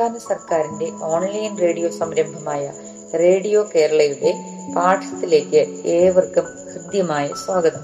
സംസ്ഥാന 0.00 0.18
സർക്കാരിന്റെ 0.18 0.86
online 1.02 1.58
radio 1.58 1.90
സംരംഭമായ 1.90 2.72
റേഡിയോ 3.14 3.68
കേരളയുടെ 3.74 4.30
പാഠത്തിലേക്ക് 4.76 5.60
ഏവർക്കും 5.86 6.46
ഹൃദ്യമായ 6.70 7.26
സ്വാഗതം. 7.44 7.82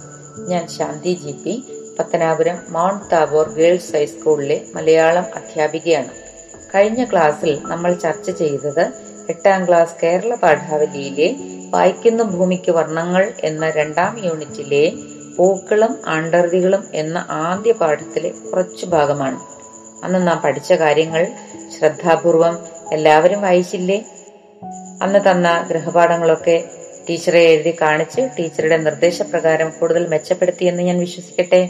ഞാൻ 0.49 0.69
Shanthi 0.69 1.13
G 1.23 1.33
P. 1.33 1.55
Pathanapuram 1.99 2.59
Mount 2.69 3.05
Tabor 3.13 3.49
Girls 3.49 3.93
ഹൈസ്കൂളിലെ 3.97 4.65
മലയാളം 4.75 5.27
അധ്യാപികയാണ്. 5.35 6.09
കഴിഞ്ഞ 6.75 7.05
ക്ലാസ്സിൽ 7.05 7.59
നമ്മൾ 7.67 7.93
ചർച്ച 7.95 8.31
ചെയ്തത് 8.31 8.85
എട്ടാം 9.29 9.69
ക്ലാസ് 9.69 9.95
കേരള 10.03 10.35
പാഠാവലിയിലെ 10.35 11.29
വായിക്കുന്ന 11.71 12.23
ഭൂമിക്ക് 12.23 12.71
വർണങ്ങൾ 12.71 13.33
എന്ന 13.45 13.71
രണ്ടാം 13.71 14.25
യൂണിറ്റിലെ 14.25 14.85
പൂക്കളും 15.37 15.95
ആണ്ടർതികളും 16.07 16.85
എന്ന 16.95 17.27
ആദ്യ 17.31 17.73
പാഠത്തിലെ 17.73 18.33
കുറച്ചു 18.55 18.87
ഭാഗമാണ്. 18.87 19.56
അന്ന് 20.07 20.27
നാം 20.29 20.41
പഠിച്ച 20.41 20.73
കാര്യങ്ങൾ 20.73 21.33
ശ്രദ്ധാപൂർവം 21.79 22.59
എല്ലാവരും 22.93 23.43
വായിച്ചില്ലേ? 23.43 24.05
അന്ന് 25.03 25.31
തന്ന 25.31 25.67
ഗൃഹപാഠങ്ങളൊക്കെ 25.71 26.65
ടീച്ചറെ 27.11 27.39
എഴുതി 27.39 27.75
കാണിച്ച് 27.81 28.21
ടീച്ചറുടെ 28.39 28.77
നിർദ്ദേശപ്രകാരം 28.77 29.73
കൂടുതൽ 29.81 30.07
മെച്ചപ്പെടുത്തിയെന്ന് 30.07 30.83
ഞാൻ 30.83 30.99
വിശ്വസിക്കട്ടെ? 30.99 31.61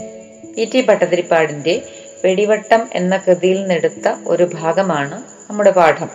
പി. 0.56 0.64
ടി. 0.64 0.80
ഭട്ടതിരിപ്പാടിന്റെ 0.80 1.82
വെടിവട്ടം 2.24 2.88
എന്ന 2.92 3.16
കൃതിയിൽ 3.16 3.60
നിന്നെടുത്ത 3.60 4.14
ഒരു 4.26 4.50
ഭാഗമാണ് 4.54 5.22
നമ്മുടെ 5.50 5.70
പാഠം. 5.70 6.08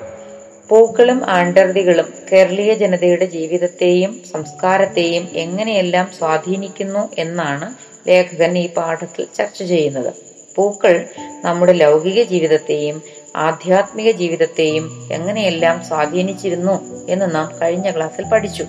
പൂക്കളും 0.70 1.30
ആണ്ടർതികളും 1.30 2.14
കേരളീയ 2.32 2.74
ജനതയുടെ 2.74 3.26
ജീവിതത്തെയും 3.26 4.22
സംസ്കാരത്തെയും 4.32 5.28
എങ്ങനെയെല്ലാം 5.34 6.12
സ്വാധീനിക്കുന്നു 6.18 7.10
എന്നാണ് 7.18 7.74
ലേഖകൻ 8.08 8.58
ഈ 8.58 8.70
പാഠത്തിൽ 8.74 9.28
ചർച്ച 9.38 9.64
ചെയ്യുന്നത്. 9.64 10.31
പൂക്കൾ 10.56 11.06
നമ്മുടെ 11.46 11.74
ലൗകിക 11.74 12.24
ജീവിതത്തെയും 12.24 13.02
ആധ്യാത്മിക 13.36 14.12
ജീവിതത്തെയും 14.12 15.10
എങ്ങനെയെല്ലാം 15.12 15.84
സ്വാധീനിച്ചിരുന്നു 15.84 17.06
എന്ന് 17.10 17.36
നാം 17.36 17.60
കഴിഞ്ഞ 17.62 17.92
ക്ലാസ്സിൽ 17.92 18.26
പഠിച്ചു. 18.26 18.64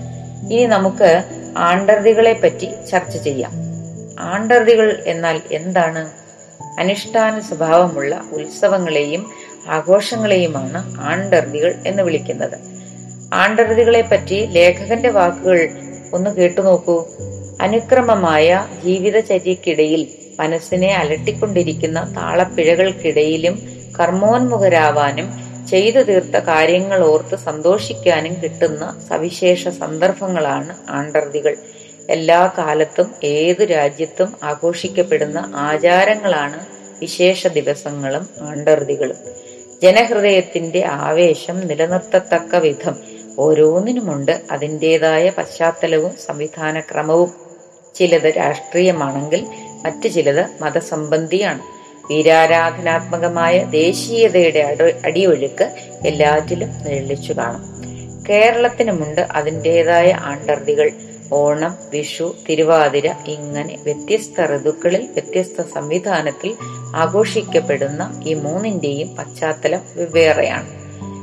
ഇനി 0.50 0.64
നമുക്ക് 0.64 1.22
ആണ്ടർതികളെ 1.56 2.32
പറ്റി 2.32 2.68
ചർച്ച 2.90 3.16
ചെയ്യാം. 3.16 3.52
ആണ്ടർതികൾ 4.18 5.02
എന്നാൽ 5.06 5.40
എന്താണ്? 5.52 6.10
അനുഷ്ഠാന 6.78 7.40
സ്വഭാവമുള്ള 7.40 8.24
ഉത്സവങ്ങളെയും 8.32 9.30
ആഘോഷങ്ങളെയുമാണ് 9.68 11.00
ആണ്ടർതികൾ 11.00 11.74
എന്ന് 11.86 12.02
വിളിക്കുന്നത്. 12.02 12.58
ആണ്ടർതികളെ 13.34 14.00
പറ്റി 14.00 14.46
ലേഖകന്റെ 14.46 15.08
വാക്കുകൾ 15.08 15.68
ഒന്ന് 16.12 16.30
കേട്ടുനോക്കൂ 16.30 17.04
അനുക്രമമായ 17.60 18.66
ജീവിതചര്യക്കിടയിൽ 18.84 20.21
മനസ്സിനെ 20.42 20.90
അലട്ടിക്കൊണ്ടിരിക്കുന്ന 20.94 22.00
താളപ്പിഴകൾക്കിടയിലും 22.16 23.54
കർമ്മോന്മുഖരാവാനും 23.98 25.28
ചെയ്തു 25.70 26.02
തീർത്ത 26.02 26.36
കാര്യങ്ങൾ 26.48 27.00
ഓർത്ത് 27.04 27.36
സന്തോഷിക്കാനും 27.38 28.34
കിട്ടുന്ന 28.42 28.84
സവിശേഷ 29.08 29.68
സന്ദർഭങ്ങളാണ് 29.78 30.72
ആണ്ടർതികൾ 30.90 31.54
എല്ലാ 32.08 32.52
കാലത്തും 32.58 33.08
ഏതു 33.32 33.64
രാജ്യത്തും 33.64 34.30
ആഘോഷിക്കപ്പെടുന്ന 34.42 35.38
ആചാരങ്ങളാണ് 35.68 36.58
വിശേഷ 37.00 37.48
ദിവസങ്ങളും 37.48 38.24
ആണ്ടർതികളും 38.48 39.20
ജനഹൃദയത്തിന്റെ 39.82 40.80
ആവേശം 41.02 41.56
നിലനിർത്തത്തക്ക 41.68 42.56
വിധം 42.56 42.96
ഓരോന്നിനുമുണ്ട് 43.38 44.34
അതിന്റെതായ 44.50 45.30
പശ്ചാത്തലവും 45.30 46.12
സംവിധാനക്രമവും. 46.26 47.30
ചിലത് 47.94 48.28
രാഷ്ട്രീയമാണെങ്കിൽ 48.36 49.40
മറ്റു 49.84 50.08
ചിലത് 50.08 50.62
മതസംബന്ധിയാണ്. 50.62 51.60
വീരാരാധനാത്മകമായ 52.10 53.64
ദേശീയതയുടെ 53.64 54.76
അടിയൊഴുക്ക് 55.04 55.72
എല്ലാറ്റിലും 56.06 56.68
നിഴലിച്ചു 56.84 57.32
കാണും. 57.32 57.82
കേരളത്തിനുമുണ്ട് 58.28 59.20
അതിന്റെതായ 59.20 60.12
ആണ്ടർതികൾ 60.12 60.90
ഓണം 61.32 61.78
വിഷു 61.90 62.34
തിരുവാതിര 62.48 63.14
ഇങ്ങനെ 63.26 63.78
വ്യത്യസ്ത 63.82 64.56
ഋതുക്കളിൽ 64.56 65.06
വ്യത്യസ്ത 65.12 65.62
സംവിധാനത്തിൽ 65.74 66.56
ആഘോഷിക്കപ്പെടുന്ന 66.96 68.20
ഈ 68.24 68.34
മൂന്നിന്റെയും 68.34 69.16
പശ്ചാത്തലം 69.16 69.80
വെവ്വേറെയാണ്. 69.96 70.68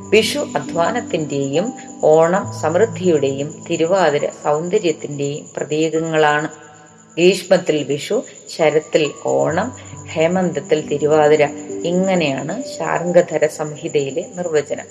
വിഷു 0.10 0.40
അധ്വാനത്തിന്റെയും 0.40 1.74
ഓണം 2.04 2.62
സമൃദ്ധിയുടെയും 2.62 3.64
തിരുവാതിര 3.70 4.28
സൗന്ദര്യത്തിന്റെയും 4.44 5.46
പ്രതീകങ്ങളാണ്. 5.58 6.69
ഗ്രീഷ്മത്തിൽ 7.18 7.84
വിഷു 7.84 8.26
ശരത്തിൽ 8.50 9.12
ഓണം 9.26 9.78
ഹേമന്തത്തിൽ 10.12 10.88
തിരുവാതിര 10.88 11.46
ഇങ്ങനെയാണ് 11.84 12.64
ശാർംഗധര 12.78 13.48
സംഹിതയിലെ 13.48 14.26
നിർവചനം. 14.36 14.86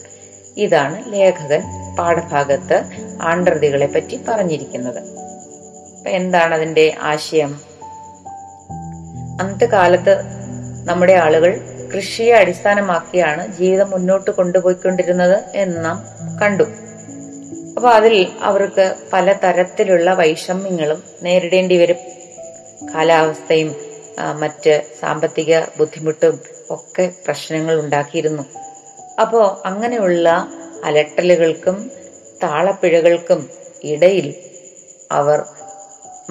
ഇതാണ് 0.56 1.12
ലേഖകൻ 1.12 1.62
പാഠഭാഗത്ത് 1.98 2.82
ആണ്ടൃതികളെ 3.22 3.86
പറ്റി 3.86 4.20
പറഞ്ഞിരിക്കുന്നത്. 4.28 5.02
എന്താണ് 6.08 6.54
അതിന്റെ 6.54 6.94
ആശയം? 7.02 7.60
അന്നത്തെ 9.40 9.64
കാലത്ത് 9.64 10.22
നമ്മുടെ 10.84 11.12
ആളുകൾ 11.12 11.60
കൃഷിയെ 11.96 12.34
അടിസ്ഥാനമാക്കിയാണ് 12.34 13.58
ജീവിതം 13.58 13.90
മുന്നോട്ട് 13.90 14.30
കൊണ്ടുപോയിക്കൊണ്ടിരുന്നത് 14.30 15.44
എന്ന് 15.54 15.84
നാം 15.84 16.04
കണ്ടു. 16.42 16.64
അപ്പൊ 17.78 17.90
അതിൽ 17.90 18.26
അവർക്ക് 18.40 18.94
പല 19.12 19.32
തരത്തിലുള്ള 19.32 20.14
വൈഷമ്യങ്ങളും 20.14 21.02
നേരിടേണ്ടി 21.22 21.76
വരും. 21.76 21.96
കാലാവസ്ഥയും 22.94 23.76
മറ്റ് 24.40 24.82
സാമ്പത്തിക 25.00 25.58
ബുദ്ധിമുട്ടും 25.78 26.40
ഒക്കെ 26.70 27.12
പ്രശ്നങ്ങൾ 27.26 27.80
ഉണ്ടാക്കിയിരുന്നു. 27.80 28.42
അപ്പോ 29.20 29.62
അങ്ങനെയുള്ള 29.64 30.48
അലട്ടലുകൾക്കും 30.84 31.90
താളപ്പിഴകൾക്കും 32.42 33.50
ഇടയിൽ 33.84 34.34
അവർ 35.12 35.44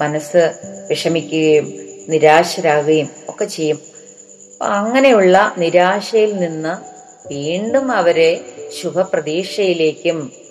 മനസ്സ് 0.00 0.52
വിഷമിക്കുകയും 0.88 1.72
നിരാശരാകുകയും 2.08 3.08
ഒക്കെ 3.28 3.44
ചെയ്യും. 3.44 3.80
അങ്ങനെയുള്ള 4.62 5.54
നിരാശയിൽ 5.58 6.36
നിന്ന് 6.36 6.74
വീണ്ടും 7.28 7.92
അവരെ 7.92 8.40
ശുഭപ്രതീക്ഷയിലേക്കും 8.80 10.47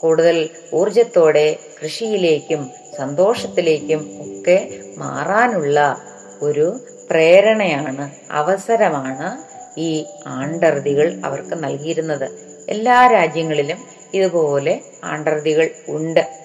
കൂടുതൽ 0.00 0.50
ഊർജത്തോടെ 0.74 1.56
കൃഷിയിലേക്കും 1.82 2.70
സന്തോഷത്തിലേക്കും 2.98 3.98
ഒക്കെ 3.98 4.68
മാറാനുള്ള 4.98 6.02
ഒരു 6.42 6.80
പ്രേരണയാണ് 7.10 8.10
അവസരമാണ് 8.30 9.42
ഈ 9.80 10.04
ആണ്ടർതികൾ 10.26 11.20
അവർക്ക് 11.24 11.64
നൽകിയിരുന്നത്. 11.64 12.30
എല്ലാ 12.68 13.06
രാജ്യങ്ങളിലും 13.06 13.78
ഇതുപോലെ 14.14 14.80
ആണ്ടർതികൾ 15.04 15.70
ഉണ്ട്. 15.88 16.38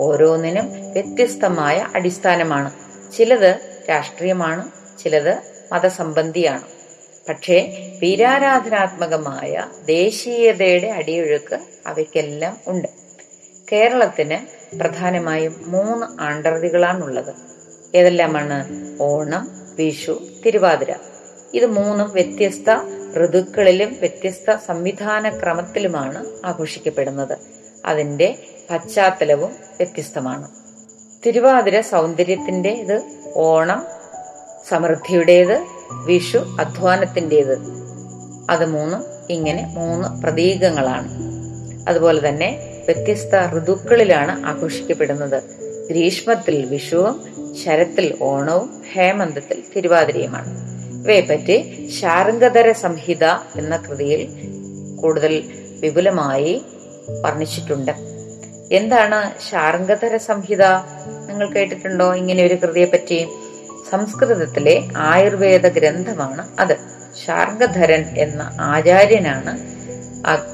ഓരോന്നിനും 0.00 0.92
വ്യത്യസ്തമായ 0.92 1.86
അടിസ്ഥാനമാണ്. 1.94 2.70
ചിലത് 3.12 3.60
രാഷ്ട്രീയമാണ് 3.90 4.68
ചിലത് 5.02 5.38
മതസംബന്ധിയാണ്. 5.72 6.62
പക്ഷേ 7.28 7.88
വീരാരാധനാത്മകമായ 8.02 9.64
ദേശീയതയുടെ 9.84 10.86
അടിയൊഴുക്ക് 10.86 11.58
അവയ്ക്കെല്ലാം 11.86 12.58
ഉണ്ട്. 12.66 13.01
കേരളത്തിന് 13.72 14.62
പ്രധാനമായും 14.76 15.54
മൂന്ന് 15.66 16.06
ആണ്ടർതികളാണുള്ളത്. 16.20 17.34
ഏതെല്ലാമാണ്? 17.94 18.68
ഓണം 19.00 19.48
വിഷു 19.76 20.26
തിരുവാതിര. 20.46 20.94
ഇത് 21.54 21.66
മൂന്നും 21.66 22.12
വ്യത്യസ്ത 22.12 22.70
ഋതുക്കളിലും 23.24 23.96
വ്യത്യസ്ത 24.00 24.56
സംവിധാന 24.56 25.38
ക്രമത്തിലുമാണ് 25.38 26.46
ആഘോഷിക്കപ്പെടുന്നത്. 26.46 27.38
അതിന്റെ 27.86 28.38
പശ്ചാത്തലവും 28.70 29.50
വ്യത്യസ്തമാണ്. 29.50 30.48
തിരുവാതിര 31.26 31.80
സൗന്ദര്യത്തിന്റെ 31.80 32.70
ഇത് 32.70 33.02
ഓണം 33.34 33.86
സമൃദ്ധിയുടേത് 34.68 35.66
വിഷു 35.92 36.38
അധ്വാനത്തിന്റെത് 36.60 37.58
അത് 38.50 38.66
മൂന്നും 38.66 39.04
ഇങ്ങനെ 39.30 39.66
മൂന്ന് 39.66 40.22
പ്രതീകങ്ങളാണ്. 40.22 41.08
അതുപോലെ 41.88 42.28
തന്നെ 42.28 42.71
വ്യത്യസ്ത 42.84 43.58
ഋതുക്കളിലാണ് 43.58 44.46
ആഘോഷിക്കപ്പെടുന്നത്. 44.46 45.42
ഗ്രീഷ്മത്തിൽ 45.90 46.64
വിഷുവും 46.64 47.22
ശരത്തിൽ 47.64 48.18
ഓണവും 48.22 48.82
ഹേമന്തത്തിൽ 48.92 49.62
തിരുവാതിരയുമാണ്. 49.76 50.72
ഇവയെപ്പറ്റി 51.04 51.88
ശാരംഗധര 52.00 52.72
സംഹിത 52.72 53.24
എന്ന 53.56 53.76
കൃതിയിൽ 53.76 54.28
കൂടുതൽ 55.02 55.42
വിപുലമായി 55.80 56.62
വർണിച്ചിട്ടുണ്ട്. 57.20 57.92
എന്താണ് 58.72 59.50
ശാരംഗധര 59.50 60.16
സംഹിത? 60.16 60.62
നിങ്ങൾ 61.26 61.52
കേട്ടിട്ടുണ്ടോ 61.52 62.14
ഇങ്ങനെ 62.14 62.44
ഒരു 62.44 62.54
കൃതിയെ 62.54 62.84
പറ്റി 62.84 63.28
സംസ്കൃതത്തിലെ 63.90 64.88
ആയുർവേദ 64.96 65.66
ഗ്രന്ഥമാണ് 65.66 66.48
അത്. 66.58 66.76
ശാർഗധരൻ 67.26 68.04
എന്ന 68.18 68.50
ആചാര്യനാണ് 68.60 69.58
ആ 70.26 70.44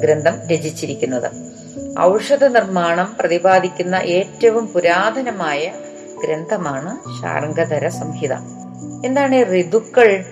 ഗ്രന്ഥം 0.00 0.48
രചിച്ചിരിക്കുന്നത്. 0.48 1.51
ഔഷധ 2.00 2.44
നിർമ്മാണം 2.44 3.16
പ്രതിപാദിക്കുന്ന 3.20 3.96
ഏറ്റവും 3.96 4.66
പുരാതനമായ 4.66 5.72
ഗ്രന്ഥമാണ് 6.24 7.22
ശാർംഗധര 7.22 7.88
സംഹിത. 7.88 8.32
എന്താണ് 9.04 9.60
ഋതുക്കൾ? 9.60 10.24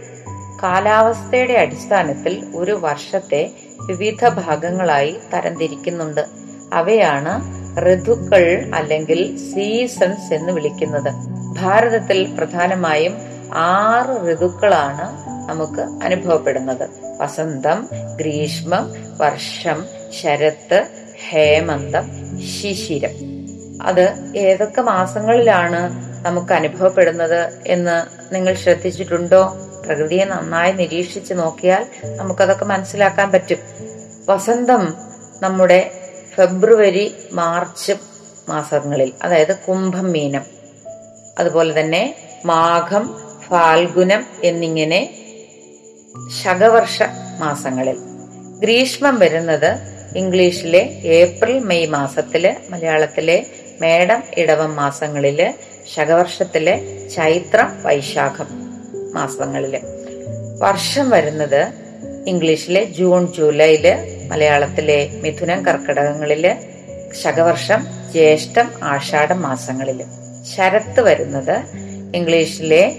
കാലാവസ്ഥയുടെ 0.62 1.52
അടിസ്ഥാനത്തിൽ 1.52 2.46
ഒരു 2.56 2.72
വർഷത്തെ 2.72 3.50
വിവിധ 3.86 4.28
ഭാഗങ്ങളായി 4.28 5.18
തരംതിരിക്കുന്നുണ്ട്. 5.34 6.26
അവയാണ് 6.72 7.60
ഋതുക്കൾ 7.92 8.70
അല്ലെങ്കിൽ 8.74 9.36
സീസൺസ് 9.54 10.34
എന്ന് 10.34 10.52
വിളിക്കുന്നത്. 10.52 11.12
ഭാരതത്തിൽ 11.58 12.34
പ്രധാനമായും 12.38 13.14
ആറ് 13.54 14.32
ഋതുക്കളാണ് 14.32 15.30
നമുക്ക് 15.48 15.80
അനുഭവപ്പെടുന്നത്. 15.80 16.88
വസന്തം 17.18 17.88
ഗ്രീഷ്മം 18.16 18.92
വർഷം 19.18 19.84
ശരത്ത് 20.22 20.99
ഹേമന്തം 21.28 22.10
ശിശിരം. 22.40 23.10
അത് 23.82 24.32
ഏതൊക്കെ 24.36 24.80
മാസങ്ങളിലാണ് 24.80 26.10
നമുക്ക് 26.26 26.52
അനുഭവപ്പെടുന്നത് 26.52 27.62
എന്ന് 27.66 28.34
നിങ്ങൾ 28.34 28.54
ശ്രദ്ധിച്ചിട്ടുണ്ടോ? 28.54 29.56
പ്രകൃതിയെ 29.86 30.24
നന്നായി 30.24 30.72
നിരീക്ഷിച്ച് 30.72 31.34
നോക്കിയാൽ 31.34 31.86
നമുക്കതൊക്കെ 32.16 32.64
മനസ്സിലാക്കാൻ 32.64 33.32
പറ്റും. 33.32 33.58
വസന്തം 34.28 34.94
നമ്മുടെ 35.42 35.90
ഫെബ്രുവരി 36.34 37.14
മാർച്ച് 37.32 37.92
മാസങ്ങളിൽ 38.48 39.12
അതായത് 39.22 39.56
കുംഭം 39.56 40.12
മീനം. 40.12 40.44
അതുപോലെ 41.38 41.80
തന്നെ 41.80 42.16
മാഘം 42.44 43.20
ഫാൽഗുനം 43.48 44.26
എന്നിങ്ങനെ 44.44 45.14
ശകവർഷ 46.42 47.02
മാസങ്ങളിൽ. 47.38 47.96
ഗ്രീഷ്മം 48.60 49.18
വരുന്നത് 49.18 49.89
ഇംഗ്ലീഷിലെ 50.16 50.78
ഏപ്രിൽ 51.04 51.58
മെയ് 51.58 51.86
മാസത്തിൽ 51.86 52.56
മലയാളത്തിലെ 52.70 53.46
മേടം 53.80 54.22
ഇടവം 54.38 54.76
മാസങ്ങളിൽ 54.76 55.54
ശകവർഷത്തിലെ 55.94 56.80
ചൈത്ര 57.08 57.70
വൈശാഖം 57.82 58.46
മാസങ്ങളിൽ. 59.14 59.80
വർഷം 60.58 61.10
വരുന്നത് 61.10 61.68
ഇംഗ്ലീഷിലെ 62.26 62.84
ജൂൺ 62.84 63.32
ജൂലൈയിൽ 63.32 63.86
മലയാളത്തിലെ 64.28 65.08
മിഥുനം 65.22 65.66
കർക്കിടകങ്ങളിൽ 65.66 66.56
ശകവർഷം 67.22 67.86
ജ്യേഷ്ഠം 68.12 68.70
ആഷാഢം 68.82 69.42
മാസങ്ങളിൽ. 69.42 70.04
ശരത്ത് 70.56 71.00
വരുന്നത് 71.00 71.56
ഇംഗ്ലീഷിലെ 72.16 72.96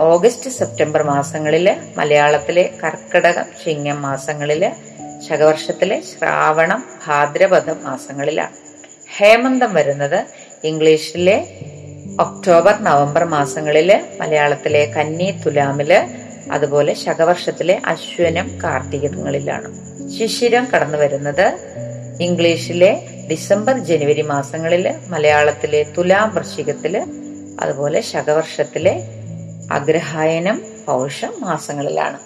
ഓഗസ്റ്റ് 0.00 0.50
സെപ്റ്റംബർ 0.50 1.02
മാസങ്ങളിൽ 1.02 1.76
മലയാളത്തിലെ 1.96 2.70
കർക്കിടകം 2.84 3.44
ചിങ്ങം 3.64 4.02
മാസങ്ങളിൽ 4.02 4.72
ശകവർഷത്തിലെ 5.28 6.00
ശ്രാവണം 6.00 6.84
ഭാദ്രപദം 7.06 7.84
മാസങ്ങളിലാണ്. 7.84 8.56
ഹേമന്തം 9.16 9.74
വരുന്നത് 9.74 10.26
ഇംഗ്ലീഷിലെ 10.64 11.36
ഒക്ടോബർ 12.20 12.82
നവംബർ 12.82 13.24
മാസങ്ങളിൽ 13.24 14.02
മലയാളത്തിലെ 14.20 14.86
കന്നി 14.86 15.34
തുലാമിൽ 15.46 15.92
അതുപോലെ 16.52 16.94
ശകവർഷത്തിലെ 16.94 17.80
അശ്വനം 17.86 18.60
കാർത്തികങ്ങളിലാണ്. 18.64 19.68
ശിശിരം 20.18 20.68
കടന്നു 20.74 20.98
വരുന്നത് 20.98 21.46
ഇംഗ്ലീഷിലെ 22.20 22.92
ഡിസംബർ 23.30 23.78
ജനുവരി 23.78 24.22
മാസങ്ങളിൽ 24.22 24.94
മലയാളത്തിലെ 25.08 25.86
തുലാം 25.98 26.34
വൃശ്ചികത്തിൽ 26.34 26.96
അതുപോലെ 27.60 28.00
ശകവർഷത്തിലെ 28.00 28.94
അഗ്രഹായനം 29.72 30.62
പൗഷം 30.86 31.32
മാസങ്ങളിലാണ്. 31.40 32.18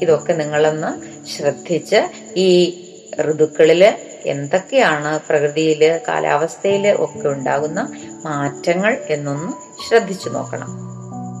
ഇതൊക്കെ 0.00 0.32
നിങ്ങളൊന്ന് 0.32 0.90
ശ്രദ്ധിച്ച് 1.26 2.08
ഈ 2.36 2.48
ഋതുക്കളിൽ 3.20 3.94
എന്തൊക്കെയാണ് 4.26 5.20
പ്രകൃതിയിൽ 5.28 6.00
കാലാവസ്ഥയിൽ 6.08 6.88
ഒക്കെ 6.88 7.28
ഉണ്ടാകുന്ന 7.28 7.92
മാറ്റങ്ങൾ 8.24 8.98
എന്നൊന്ന് 9.10 9.52
ശ്രദ്ധിച്ചു 9.88 10.28
നോക്കണം. 10.28 10.68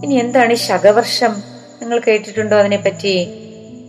ഇനി 0.04 0.14
എന്താണ് 0.14 0.52
ഈ 0.52 0.54
ശകവർഷം? 0.54 1.42
നിങ്ങൾ 1.80 1.98
കേട്ടിട്ടുണ്ടോ 1.98 2.56
അതിനെപ്പറ്റി? 2.56 3.14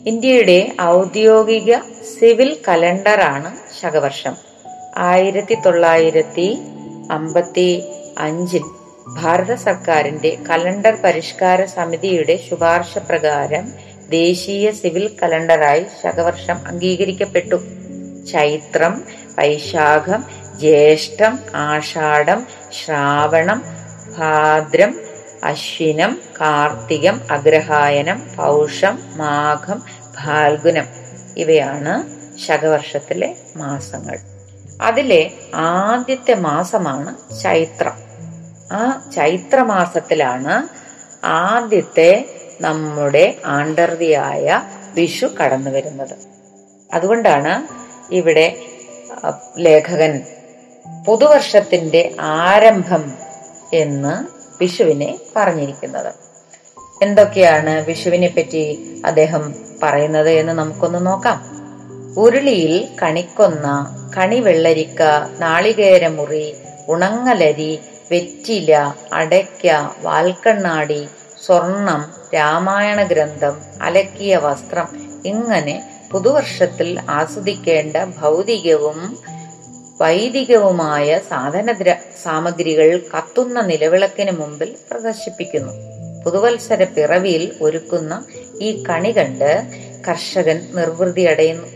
ഇന്ത്യയുടെ 0.07 0.75
ഔദ്യോഗിക 0.81 1.75
സിവിൽ 2.19 2.57
കലണ്ടറാണ് 2.67 3.57
ശകവർഷം. 3.81 4.35
ആയിരത്തി 4.97 5.57
തൊള്ളായിരത്തി 5.65 6.57
അമ്പത്തി 7.11 7.83
അഞ്ചിൽ 8.17 8.61
ഭാരത 9.07 9.53
സർക്കാരിന്റെ 9.53 10.37
കലണ്ടർ 10.49 10.95
പരിഷ്കാര 10.95 11.65
സമിതിയുടെ 11.65 12.39
ശുപാർശ 12.49 12.97
പ്രകാരം 12.97 13.73
ദേശീയ 14.11 14.71
സിവിൽ 14.71 15.17
കലണ്ടറായി 15.23 15.85
ശകവർഷം 16.03 16.67
അംഗീകരിക്കപ്പെട്ടു. 16.67 17.55
ചൈത്രം 18.31 19.03
വൈശാഖം 19.39 20.25
ജ്യേഷ്ഠം 20.59 21.39
ആഷാഢം 21.55 22.47
ശ്രാവണം 22.71 23.63
ഭാദ്രം 24.17 24.99
അശ്വിനം 25.43 26.21
കാർത്തികം 26.41 27.21
അഗ്രഹായനം 27.31 28.35
പൗഷം 28.37 28.99
മാഘം 29.17 29.83
ഫാൽഗുനം 30.13 30.87
ഇവയാണ് 31.37 31.93
ശകവർഷത്തിലെ 32.39 33.35
മാസങ്ങൾ. 33.55 34.17
അതിലെ 34.81 35.31
ആദ്യത്തെ 35.55 36.33
മാസമാണ് 36.33 37.39
ചൈത്രം. 37.43 37.93
ആ 38.71 39.09
ചൈത്രമാസത്തിലാണ് 39.15 40.67
ആദ്യത്തെ 41.25 42.25
നമ്മുടെ 42.61 43.35
ആണ്ടർതിയായ 43.45 44.61
വിഷു 44.93 45.25
കടന്നു 45.25 45.71
വരുന്നത് 45.71 46.15
അതുകൊണ്ടാണ് 46.93 47.67
ഇവിടെ 48.13 48.55
ലേഖകൻ 49.57 50.21
പുതുവർഷത്തിന്റെ 51.07 52.15
ആരംഭം 52.19 53.13
എന്ന് 53.73 54.13
വിഷുവിനെ 54.61 55.19
പറഞ്ഞിരിക്കുന്നത്. 55.35 56.13
എന്തൊക്കെയാണ് 57.03 57.85
വിഷുവിനെ 57.85 58.27
പറ്റി 58.27 58.63
അദ്ദേഹം 59.05 59.55
പറയുന്നത് 59.83 60.29
എന്ന് 60.29 60.53
നമുക്കൊന്ന് 60.53 61.05
നോക്കാം. 61.05 61.39
ഉരുളിയിൽ 62.19 62.87
കണിക്കൊന്ന 63.01 63.67
കണിവെള്ളരിക്ക 64.17 65.01
നാളികേരമുറി 65.39 66.55
ഉണങ്ങലരി 66.87 67.79
വെറ്റില 68.11 68.93
അടയ്ക്ക 69.13 69.67
വാൽക്കണ്ണാടി 70.03 71.07
സ്വർണം 71.45 72.13
രാമായണ 72.33 73.03
ഗ്രന്ഥം 73.03 73.61
അലക്കിയ 73.81 74.37
വസ്ത്രം 74.37 74.87
ഇങ്ങനെ 75.25 75.99
പുതുവർഷത്തിൽ 76.11 76.99
ആസ്വദിക്കേണ്ട 77.09 77.97
ഭൗതികവും 78.21 79.19
വൈദികവുമായ 80.01 81.19
സാധന 81.29 81.73
സാമഗ്രികൾ 82.23 83.01
കത്തുന്ന 83.17 83.61
നിലവിളക്കിന് 83.61 84.31
മുമ്പിൽ 84.31 84.75
പ്രദർശിപ്പിക്കുന്നു. 84.91 85.73
പുതുവത്സര 86.25 86.83
പിറവിയിൽ 86.83 87.51
ഒരുക്കുന്ന 87.61 88.25
ഈ 88.61 88.83
കണി 88.89 89.11
കണ്ട് 89.11 89.63
കർഷകൻ 90.07 90.67
നിർവൃതി 90.75 91.21
അടയുന്നു. 91.21 91.67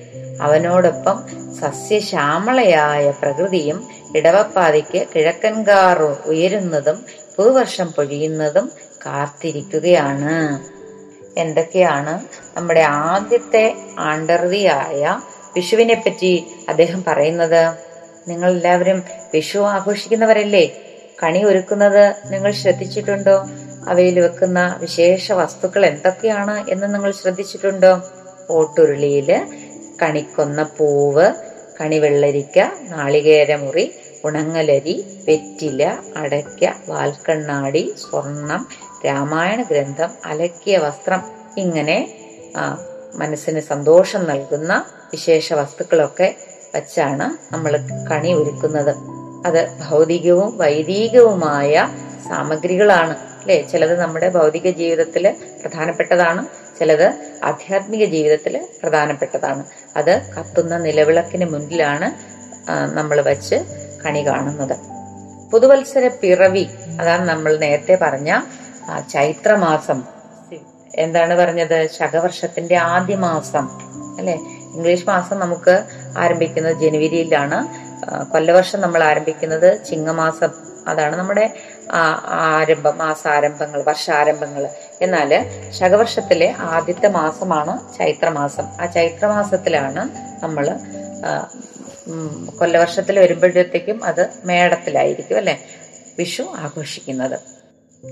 അവനോടൊപ്പം 0.43 1.17
സസ്യശ്യാമളയായ 1.55 3.13
പ്രകൃതിയും 3.21 3.87
ഇടവപ്പാതിക്ക് 4.15 5.07
കിഴക്കൻകാർ 5.15 5.99
ഉയരുന്നതും 6.25 7.05
പുതുവർഷം 7.35 7.91
പൊഴിയുന്നതും 7.91 8.71
കാത്തിരിക്കുകയാണ്. 9.05 10.59
എന്തൊക്കെയാണ് 11.39 12.25
നമ്മുടെ 12.57 12.79
ആദ്യത്തെ 12.79 13.75
ആണ്ടർവിയായ 13.99 15.19
വിഷുവിനെ 15.55 15.93
പറ്റി 15.93 16.45
അദ്ദേഹം 16.69 17.03
പറയുന്നത്? 17.07 17.73
നിങ്ങൾ 18.27 18.51
എല്ലാവരും 18.51 19.03
വിഷു 19.33 19.59
ആഘോഷിക്കുന്നവരല്ലേ? 19.59 20.81
കണി 21.23 21.43
ഒരുക്കുന്നത് 21.43 22.15
നിങ്ങൾ 22.25 22.51
ശ്രദ്ധിച്ചിട്ടുണ്ടോ? 22.51 23.45
അവയിൽ 23.87 24.19
വെക്കുന്ന 24.19 24.77
വിശേഷ 24.79 25.31
വസ്തുക്കൾ 25.31 25.85
എന്തൊക്കെയാണ് 25.85 26.69
എന്ന് 26.69 26.93
നിങ്ങൾ 26.93 27.11
ശ്രദ്ധിച്ചിട്ടുണ്ടോ? 27.11 28.01
ഓട്ടുരുളിയിൽ 28.49 29.47
കണിക്കൊന്ന 30.01 30.63
പൂവ് 30.63 31.33
കണിവെള്ളരിക്ക 31.81 32.59
നാളികേരമുറി 32.89 33.95
ഉണങ്ങലരി 34.23 35.23
വെറ്റില 35.27 35.97
അടയ്ക്ക 36.17 36.71
വാൽക്കണ്ണാടി 36.87 37.93
സ്വർണം 37.97 38.67
രാമായണ 39.05 39.61
ഗ്രന്ഥം 39.61 40.09
അലക്കിയ 40.25 40.77
വസ്ത്രം 40.77 41.21
ഇങ്ങനെ 41.57 41.97
മനസ്സിന് 43.15 43.59
സന്തോഷം 43.59 44.25
നൽകുന്ന 44.25 44.85
വിശേഷ 45.11 45.53
വസ്തുക്കളൊക്കെ 45.53 46.35
വച്ചാണ് 46.75 47.53
നമ്മൾ 47.53 47.71
കണി 48.11 48.33
ഒരുക്കുന്നത്. 48.33 48.95
അത് 49.47 49.61
ഭൗതികവും 49.89 50.57
വൈദികവുമായ 50.57 51.89
സാമഗ്രികളാണ്. 52.27 53.15
അല്ലെ? 53.41 53.61
ചിലത് 53.71 53.99
നമ്മുടെ 53.99 54.29
ഭൗതിക 54.29 54.69
ജീവിതത്തിൽ 54.69 55.35
പ്രധാനപ്പെട്ടതാണ് 55.61 56.47
ചിലത് 56.79 57.07
ആധ്യാത്മിക 57.43 58.05
ജീവിതത്തിൽ 58.05 58.67
പ്രധാനപ്പെട്ടതാണ്. 58.83 59.63
അത് 59.95 60.13
കത്തുന്ന 60.35 60.77
നിലവിളക്കിന് 60.77 61.45
മുന്നിലാണ് 61.45 62.07
നമ്മൾ 62.97 63.21
വച്ച് 63.21 63.57
കണി 64.05 64.27
കാണുന്നത്. 64.27 64.75
പുതുവത്സര 65.51 66.07
പിറവി 66.21 66.65
അതാണ് 67.01 67.29
നമ്മൾ 67.29 67.57
നേരത്തെ 67.57 67.97
പറഞ്ഞ 68.01 68.31
ആ, 68.89 68.99
ചൈത്രമാസം. 68.99 70.03
എന്താണ് 70.95 71.33
പറഞ്ഞത്? 71.33 71.89
ശകവർഷത്തിന്റെ 71.97 72.75
ആദ്യ 72.75 73.15
മാസം 73.15 73.69
അല്ലെ? 74.17 74.33
ഇംഗ്ലീഷ് 74.75 75.07
മാസം 75.07 75.39
നമുക്ക് 75.39 75.83
ആരംഭിക്കുന്നത് 76.17 76.77
ജനുവരിയിലാണ്. 76.77 77.67
കൊല്ലവർഷം 78.31 78.81
നമ്മൾ 78.81 79.03
ആരംഭിക്കുന്നത് 79.03 79.85
ചിങ്ങമാസം. 79.85 80.49
അതാണ് 80.87 81.15
നമ്മുടെ 81.15 81.53
ആരംഭം 82.25 82.97
മാസാരംഭങ്ങൾ 82.97 83.83
വർഷാരംഭങ്ങൾ. 83.83 84.69
എന്നാൽ 85.01 85.45
ശകവർഷത്തിലെ 85.71 86.55
ആദ്യത്തെ 86.59 87.07
മാസമാണ് 87.07 87.97
ചൈത്രമാസം. 87.97 88.63
ആ 88.81 88.85
ചൈത്രമാസത്തിലാണ് 88.85 90.09
നമ്മൾ 90.43 90.79
കൊല്ലവർഷത്തിൽ 92.59 93.19
വരുമ്പോഴത്തേക്കും 93.19 94.05
അത് 94.05 94.29
മേടത്തിലായിരിക്കും 94.45 95.37
അല്ലെ? 95.37 95.59
വിഷു 96.19 96.43
ആഘോഷിക്കുന്നത്. 96.43 97.54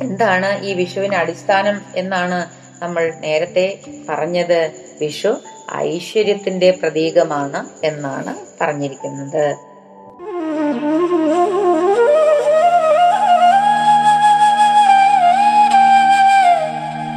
എന്താണ് 0.02 0.66
ഈ 0.66 0.74
വിഷുവിന് 0.74 1.16
അടിസ്ഥാനം 1.16 1.82
എന്നാണ് 1.96 2.46
നമ്മൾ 2.82 3.14
നേരത്തെ 3.20 3.80
പറഞ്ഞത്. 4.10 4.72
വിഷു 5.02 5.42
ഐശ്വര്യത്തിന്റെ 5.76 6.72
പ്രതീകമാണ് 6.72 7.86
എന്നാണ് 7.86 8.36
പറഞ്ഞിരിക്കുന്നത്. 8.62 9.56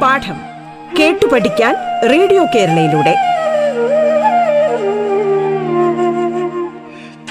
പാഠം 0.01 0.39
കേട്ടു 0.99 1.25
പഠിക്കാൻ 1.25 1.75
റേഡിയോ 2.09 2.45
കേരളയിലൂടെ. 2.55 3.15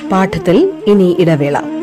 പാഠത്തിൽ 0.09 0.83
ഇനി 0.87 1.17
ഇടവേള. 1.19 1.76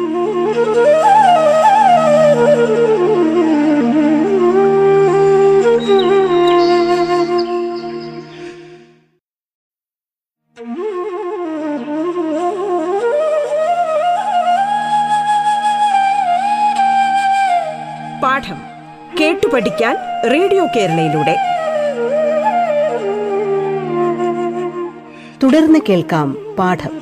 പഠിക്കാൻ 19.53 19.97
റേഡിയോ 20.31 20.65
കേരളയിലൂടെ. 20.65 21.35
തുടർന്ന് 25.43 25.79
കേൾക്കാം 25.89 26.55
പാഠം. 26.59 26.93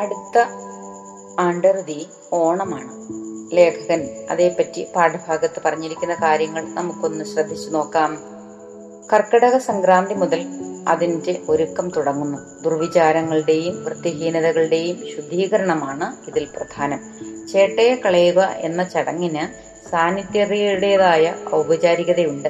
അടുത്ത 0.00 0.44
ആണ്ടറുതി 1.40 2.06
ഓണമാണ്. 2.32 2.90
ലേഖകൻ 3.56 4.08
അതേപ്പറ്റി 4.30 4.86
പാഠഭാഗത്ത് 4.96 5.62
പറഞ്ഞിരിക്കുന്ന 5.64 6.14
കാര്യങ്ങൾ 6.14 6.64
നമുക്കൊന്ന് 6.74 7.24
ശ്രദ്ധിച്ചു 7.24 7.70
നോക്കാം. 7.70 8.33
കർക്കിടക 9.14 9.56
സംക്രാന്തി 9.56 10.14
മുതൽ 10.14 10.40
അതിന്റെ 10.88 11.40
ഒരുക്കം 11.48 11.88
തുടങ്ങുന്നു. 11.88 12.62
ദുർവിചാരങ്ങളുടെയും 12.62 13.84
വൃത്തിഹീനതകളുടെയും 13.84 14.96
ശുദ്ധീകരണമാണ് 15.16 16.28
ഇതിൽ 16.28 16.44
പ്രധാനം. 16.44 17.00
ചേട്ടയെ 17.52 17.94
കളയുക 17.94 18.40
എന്ന 18.42 18.82
ചടങ്ങിന് 18.84 19.44
സാനിറ്ററിയുടേതായ 19.88 21.34
ഔപചാരികതയുണ്ട്. 21.54 22.48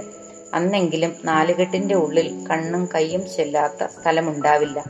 അന്നെങ്കിലും 0.55 1.13
നാലുകെട്ടിന്റെ 1.25 1.95
ഉള്ളിൽ 1.95 2.47
കണ്ണും 2.51 2.89
കൈയും 2.95 3.27
ചെല്ലാത്ത 3.37 3.87
സ്ഥലമുണ്ടാവില്ല. 3.87 4.85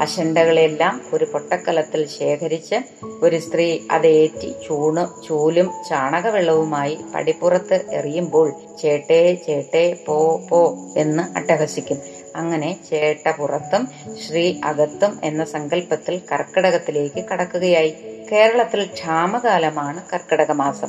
അശണ്ടകളെല്ലാം 0.00 1.00
ഒരു 1.12 1.24
പൊട്ടക്കലത്തിൽ 1.24 2.06
ശേഖരിച്ച് 2.06 2.74
ഒരു 3.22 3.38
സ്ത്രീ 3.38 3.78
അതേറ്റി 3.90 4.54
ചൂണ് 4.68 5.26
ചൂലും 5.28 5.70
ചാണകവെള്ളവുമായി 5.88 6.98
പടിപ്പുറത്ത് 7.14 7.84
എറിയുമ്പോൾ 7.92 8.54
ചേട്ടേ 8.82 9.34
ചേട്ടേ 9.34 10.04
പോ 10.06 10.40
പോ 10.50 10.76
എന്ന് 10.96 11.38
അട്ടഹസിക്കും. 11.38 11.98
അങ്ങനെ 12.36 12.78
ചേട്ട 12.90 13.30
പുറത്തും 13.30 13.88
ശ്രീ 14.26 14.60
അകത്തും 14.64 15.20
എന്ന 15.24 15.44
സങ്കല്പത്തിൽ 15.44 16.20
കർക്കിടകത്തിലേക്ക് 16.32 17.24
കടക്കുകയായി. 17.24 17.94
കേരളത്തിൽ 18.32 18.84
ക്ഷാമകാലമാണ് 18.84 20.02
കർക്കിടക 20.12 20.52
മാസം 20.52 20.88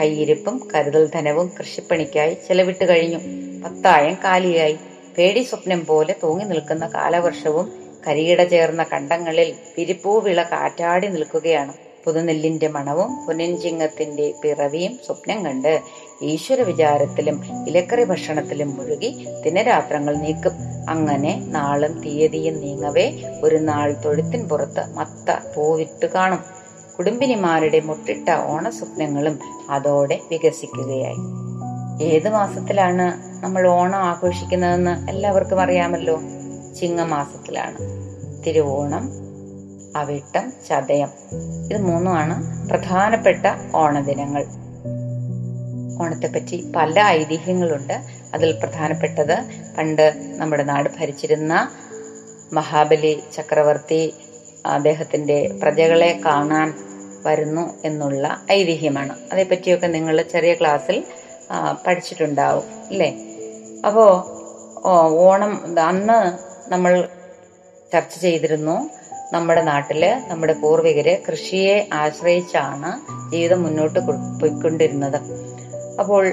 കയ്യിരിപ്പും 0.00 0.68
കരുതൽ 0.74 1.10
ധനവും 1.14 1.52
കൃഷിപ്പണിക്കായി 1.58 2.34
ചെലവിട്ട് 2.34 2.88
കഴിഞ്ഞു. 2.88 3.18
പത്തായം 3.64 4.16
കാലിയായി. 4.24 4.78
പേടി 5.18 5.42
സ്വപ്നം 5.42 5.86
പോലെ 5.86 6.14
തൂങ്ങി 6.22 6.44
നിൽക്കുന്ന 6.44 6.86
കാലവർഷവും 6.86 7.87
കരിയിട 8.06 8.44
ചേർന്ന 8.44 8.82
കണ്ടങ്ങളിൽ 8.82 9.54
പിരിപ്പൂവിള 9.76 10.42
കാറ്റാടി 10.42 11.06
നിൽക്കുകയാണ്. 11.06 11.72
പുതുനെല്ലിന്റെ 12.04 12.68
മണവും 12.68 13.26
പുനഞ്ചിങ്ങത്തിന്റെ 13.26 14.32
പിറവിയും 14.44 14.98
സ്വപ്നം 15.06 15.44
കണ്ട് 15.44 15.82
ഈശ്വര 16.22 16.62
വിചാരത്തിലും 16.62 17.42
ഇലക്കറി 17.68 18.04
ഭക്ഷണത്തിലും 18.04 18.76
മുഴുകി 18.76 19.26
ദിനരാത്രങ്ങൾ 19.44 20.16
നീക്കും. 20.16 20.52
അങ്ങനെ 20.88 21.42
നാളും 21.46 22.02
തീയതിയും 22.02 22.60
നീങ്ങവേ 22.60 23.22
ഒരു 23.42 23.56
നാൾ 23.56 23.92
തൊഴുത്തിൻ 24.04 24.48
പുറത്ത് 24.48 24.94
മത്ത 24.94 25.54
പൂവിട്ട് 25.56 26.06
കാണും. 26.06 26.38
കുടുംബിനിമാരുടെ 26.98 27.80
മുട്ടിട്ട 27.80 28.30
ഓണസ്വപ്നങ്ങളും 28.30 29.38
അതോടെ 29.70 30.18
വികസിക്കുകയായി. 30.30 31.20
ഏത് 32.04 32.28
മാസത്തിലാണ് 32.28 33.06
നമ്മൾ 33.44 33.68
ഓണം 33.68 33.98
ആഘോഷിക്കുന്നതെന്ന് 33.98 35.10
എല്ലാവർക്കും 35.10 35.60
അറിയാമല്ലോ. 35.60 36.20
ചിങ്ങമാസത്തിലാണ്. 36.80 37.76
തിരുവോണം 38.46 39.10
അവിട്ടം 39.96 40.52
ചതയം. 40.68 41.08
ഇത് 41.70 41.82
മൂന്നുമാണ് 41.82 42.68
പ്രധാനപ്പെട്ട 42.68 43.46
ഓണദിനങ്ങൾ. 43.74 44.46
ഓണത്തെപ്പറ്റി 46.02 46.72
പല 46.76 47.02
ഐതിഹ്യങ്ങളുണ്ട്. 47.02 48.02
അതിൽ 48.34 48.58
പ്രധാനപ്പെട്ടത് 48.62 49.44
പണ്ട് 49.78 50.34
നമ്മുടെ 50.36 50.62
നാട് 50.62 50.88
ഭരിച്ചിരുന്ന 51.00 51.70
മഹാബലി 52.52 53.22
ചക്രവർത്തി 53.32 54.14
അദ്ദേഹത്തിന്റെ 54.66 55.58
പ്രജകളെ 55.62 56.20
കാണാൻ 56.24 56.74
വരുന്നു 57.26 57.74
എന്നുള്ള 57.84 58.42
ഐതിഹ്യമാണ്. 58.52 59.18
അതേപ്പറ്റിയൊക്കെ 59.32 59.86
നിങ്ങൾ 59.86 60.22
ചെറിയ 60.22 60.54
ക്ലാസ്സിൽ 60.54 61.04
പഠിച്ചിട്ടുണ്ടാവും 61.86 62.64
അല്ലേ? 62.90 63.16
അപ്പോ 63.86 64.26
ഓണം 64.84 65.80
അന്ന് 65.80 66.47
നമ്മൾ 66.72 67.08
ചർച്ച 67.92 68.14
ചെയ്തിരുന്നു 68.18 68.76
നമ്മുടെ 69.32 69.62
നാട്ടിൽ 69.62 70.02
നമ്മുടെ 70.28 70.54
പൂർവികര് 70.62 71.14
കൃഷിയെ 71.26 71.76
ആശ്രയിച്ചാണ് 71.92 72.90
ജീവിതം 73.32 73.62
മുന്നോട്ട് 73.62 73.98
പോയിക്കൊണ്ടിരുന്നത്. 74.40 75.18
അപ്പോൾ 76.00 76.24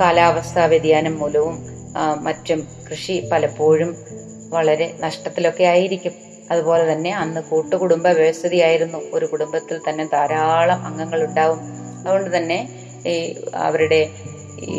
കാലാവസ്ഥാ 0.00 0.64
വ്യതിയാനം 0.66 1.18
മൂലവും 1.18 1.56
മറ്റും 2.22 2.60
കൃഷി 2.88 3.16
പലപ്പോഴും 3.32 3.90
വളരെ 4.54 4.86
നഷ്ടത്തിലൊക്കെ 5.00 5.64
ആയിരിക്കും. 5.64 6.14
അതുപോലെ 6.50 6.92
തന്നെ 6.92 7.12
അന്ന് 7.14 7.40
കൂട്ടുകുടുംബ 7.40 8.06
വ്യവസ്ഥിതിയായിരുന്നു. 8.08 8.98
ഒരു 9.12 9.26
കുടുംബത്തിൽ 9.26 9.80
തന്നെ 9.88 10.04
ധാരാളം 10.04 10.80
അംഗങ്ങൾ 10.86 11.20
ഉണ്ടാവും 11.24 11.60
അതുകൊണ്ട് 12.00 12.30
തന്നെ 12.36 12.58
ഈ 13.06 13.14
അവരുടെ 13.66 14.00
ഈ 14.58 14.78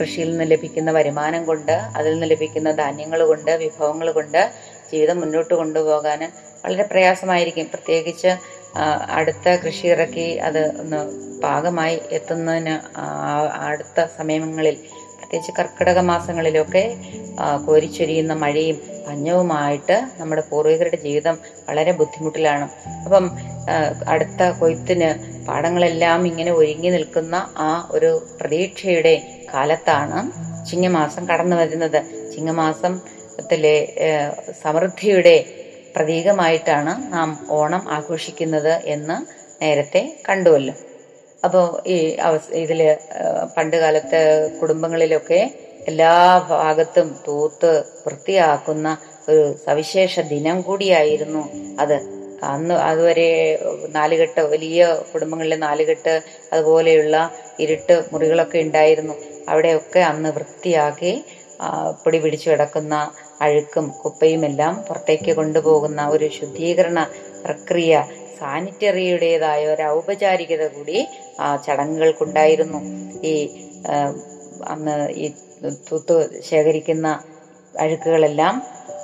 കൃഷിയിൽ 0.00 0.30
നിന്ന് 0.30 0.50
ലഭിക്കുന്ന 0.50 0.90
വരുമാനം 0.90 1.44
കൊണ്ട് 1.44 1.72
അതിൽ 1.72 2.12
നിന്ന് 2.12 2.30
ലഭിക്കുന്ന 2.30 2.70
ധാന്യങ്ങൾ 2.72 3.22
കൊണ്ട് 3.22 3.50
വിഭവങ്ങൾ 3.50 4.10
കൊണ്ട് 4.10 4.50
ജീവിതം 4.92 5.20
മുന്നോട്ട് 5.20 5.54
കൊണ്ടുപോകാൻ 5.54 6.32
വളരെ 6.64 6.82
പ്രയാസമായിരിക്കും. 6.82 7.66
പ്രത്യേകിച്ച് 7.66 8.36
അടുത്ത 9.10 9.56
കൃഷി 9.56 9.86
ഇറക്കി 9.86 10.38
അത് 10.38 10.80
ഒന്ന് 10.80 11.00
പാകമായി 11.42 12.00
എത്തുന്നതിന് 12.12 12.74
അടുത്ത 13.68 14.04
സമയങ്ങളിൽ 14.18 14.76
പ്രത്യേകിച്ച് 15.18 15.52
കർക്കിടക 15.58 15.98
മാസങ്ങളിലൊക്കെ 15.98 16.96
കോരിച്ചൊരിയുന്ന 17.66 18.32
മഴയും 18.32 18.76
പഞ്ഞവുമായിട്ട് 19.08 19.96
നമ്മുടെ 20.18 20.42
പൂർവികരുടെ 20.50 20.96
ജീവിതം 20.96 21.38
വളരെ 21.68 21.92
ബുദ്ധിമുട്ടിലാണ്. 21.92 22.68
അപ്പം 23.04 23.30
അടുത്ത 24.08 24.50
കൊയ്ത്തിന് 24.50 25.08
പാടങ്ങളെല്ലാം 25.50 26.20
ഇങ്ങനെ 26.30 26.52
ഒരുങ്ങി 26.52 26.90
നിൽക്കുന്ന 26.96 27.36
ആ 27.68 27.70
ഒരു 27.90 28.10
പ്രതീക്ഷയുടെ 28.40 29.14
കാലത്താണ് 29.54 30.18
ചിങ്ങമാസം 30.70 31.22
കടന്നു 31.32 31.58
വരുന്നത്. 31.62 32.00
ചിങ്ങമാസത്തിലെ 32.34 32.98
ത്തിലെ 33.42 33.76
സമൃദ്ധിയുടെ 34.62 35.34
പ്രതീകമായിട്ടാണ് 35.94 36.92
നാം 37.12 37.30
ഓണം 37.58 37.82
ആഘോഷിക്കുന്നത് 37.96 38.74
എന്ന് 38.94 39.16
നേരത്തെ 39.62 40.02
കണ്ടുവല്ലോ. 40.28 40.74
അപ്പോൾ 41.42 41.64
ഈ 41.94 41.96
അവസ് 42.28 42.50
ഇതിൽ 42.62 42.80
പണ്ട് 43.56 43.76
കാലത്ത് 43.76 44.20
കുടുംബങ്ങളിലൊക്കെ 44.60 45.40
എല്ലാ 45.90 46.14
ഭാഗത്തും 46.52 47.08
തൂത്ത് 47.26 47.72
വൃത്തിയാക്കുന്ന 48.04 48.88
ഒരു 49.28 49.42
സവിശേഷ 49.66 50.20
ദിനം 50.32 50.58
കൂടിയായിരുന്നു 50.68 51.44
അത്. 51.80 51.98
അന്ന് 52.48 52.74
അതുവരെ 52.88 53.28
നാലുകെട്ട് 53.96 54.42
വലിയ 54.52 54.80
കുടുംബങ്ങളിലെ 55.10 55.58
നാലുകെട്ട് 55.58 56.14
അതുപോലെയുള്ള 56.52 57.16
ഇരുട്ട് 57.58 57.96
മുറികളൊക്കെ 58.12 58.58
ഉണ്ടായിരുന്നു. 58.66 59.14
അവിടെയൊക്കെ 59.48 60.00
അന്ന് 60.10 60.30
വൃത്തിയാക്കി 60.36 61.12
പൊടി 62.02 62.18
പിടിച്ചു 62.20 62.48
കിടക്കുന്ന 62.50 62.94
അഴുക്കും 63.40 63.86
കുപ്പയുമെല്ലാം 64.02 64.74
പുറത്തേക്ക് 64.86 65.32
കൊണ്ടുപോകുന്ന 65.36 66.00
ഒരു 66.14 66.26
ശുദ്ധീകരണ 66.36 66.98
പ്രക്രിയ 67.44 67.92
സാനിറ്ററിയുടേതായ 68.36 69.62
ഒരു 69.72 69.82
ഔപചാരികത 69.94 70.64
കൂടി 70.74 70.98
ആ 71.38 71.48
ചടങ്ങുകൾക്കുണ്ടായിരുന്നു. 71.64 72.80
ഈ 73.24 73.34
അന്ന് 74.70 74.94
ഈ 75.16 75.26
തൂത്ത് 75.86 76.16
ശേഖരിക്കുന്ന 76.48 77.08
അഴുക്കുകളെല്ലാം 77.74 78.54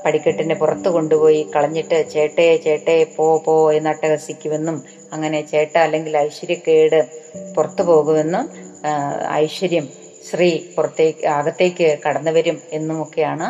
പടിക്കെട്ടിന്റെ 0.07 0.55
പുറത്ത് 0.55 0.89
കൊണ്ടുപോയി 0.89 1.41
കളഞ്ഞിട്ട് 1.55 1.99
ചേട്ടയെ 2.11 2.57
ചേട്ടയെ 2.57 3.05
പോ 3.17 3.27
പോ 3.47 3.55
എന്ന് 3.73 3.91
അട്ടഹസിക്കുമെന്നും 3.91 4.77
അങ്ങനെ 5.13 5.41
ചേട്ട 5.47 5.75
അല്ലെങ്കിൽ 5.79 6.17
ഐശ്വര്യക്കേട് 6.19 6.99
പുറത്തു 7.55 7.83
പോകുമെന്നും 7.83 8.45
ഐശ്വര്യം 9.35 9.87
ശ്രീ 10.29 10.51
പുറത്തേക്ക് 10.77 11.27
അകത്തേക്ക് 11.29 11.89
കടന്നു 12.07 12.31
വരും 12.31 12.57
എന്നുമൊക്കെയാണ് 12.73 13.49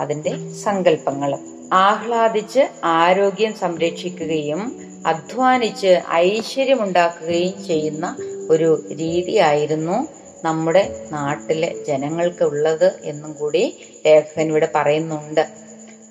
അതിന്റെ 0.00 0.32
സങ്കല്പങ്ങൾ 0.64 1.32
ആഹ്ലാദിച്ച് 1.80 2.62
ആരോഗ്യം 2.94 3.52
സംരക്ഷിക്കുകയും 3.54 4.62
അധ്വാനിച്ച് 5.06 5.92
ഐശ്വര്യമുണ്ടാക്കുകയും 6.22 7.54
ചെയ്യുന്ന 7.66 8.06
ഒരു 8.50 8.70
രീതിയായിരുന്നു 8.92 9.98
നമ്മുടെ 10.44 10.82
നാട്ടിലെ 11.12 11.70
ജനങ്ങൾക്ക് 11.86 12.44
ഉള്ളത് 12.44 12.88
എന്നും 13.04 13.32
കൂടി 13.32 13.62
ലേഖകൻ 14.06 14.46
ഇവിടെ 14.48 14.68
പറയുന്നുണ്ട്. 14.74 15.42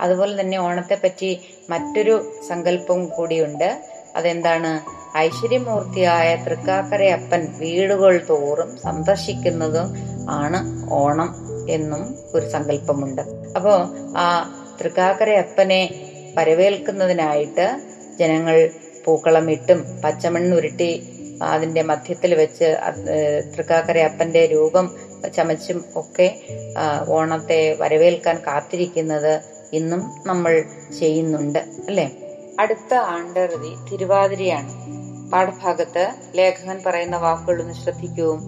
അതുപോലെ 0.01 0.41
തന്നെ 0.41 0.57
ഓണത്തെ 0.59 0.97
പറ്റി 1.03 1.31
മറ്റൊരു 1.69 2.15
സങ്കല്പം 2.49 3.05
കൂടിയുണ്ട്. 3.05 3.69
അതെന്താണ്? 4.15 4.71
ഐശ്വര്യമൂർത്തിയായ 5.17 6.29
തൃക്കാക്കരയപ്പൻ 6.45 7.41
വീടുകൾ 7.57 8.13
തോറും 8.29 8.77
സന്ദർശിക്കുന്നതും 8.77 9.87
ആണ് 10.29 10.59
ഓണം 10.93 11.29
എന്നും 11.69 12.03
ഒരു 12.33 12.45
സങ്കല്പമുണ്ട്. 12.49 13.21
അപ്പോ 13.55 13.73
ആ 14.17 14.27
തൃക്കാക്കരയപ്പനെ 14.81 15.81
വരവേൽക്കുന്നതിനായിട്ട് 16.37 17.67
ജനങ്ങൾ 18.19 18.69
പൂക്കളമിട്ടും 19.05 19.79
പച്ചമണ്ണുരുട്ടി 20.03 20.91
അതിന്റെ 21.41 21.81
മധ്യത്തിൽ 21.81 22.33
വെച്ച് 22.33 22.67
തൃക്കാക്കരയപ്പന്റെ 23.53 24.45
രൂപം 24.45 24.85
ചമച്ചും 25.35 25.83
ഒക്കെ 25.95 26.27
ഓണത്തെ 27.07 27.59
വരവേൽക്കാൻ 27.79 28.37
കാത്തിരിക്കുന്നത് 28.47 29.33
ഇന്നും 29.73 30.11
നമ്മൾ 30.25 30.63
ചെയ്യുന്നുണ്ട് 30.99 31.59
അല്ലേ? 31.59 32.11
അടുത്ത 32.59 32.93
ആണ്ടറുതി 32.93 33.75
തിരുവാതിരയാണ്. 33.91 34.71
പാഠഭാഗത്ത് 35.31 36.13
ലേഖകൻ 36.35 36.81
പറയുന്ന 36.85 37.17
വാക്കുകളൊന്ന് 37.17 37.73
ശ്രദ്ധിക്കൂ. 37.73 38.39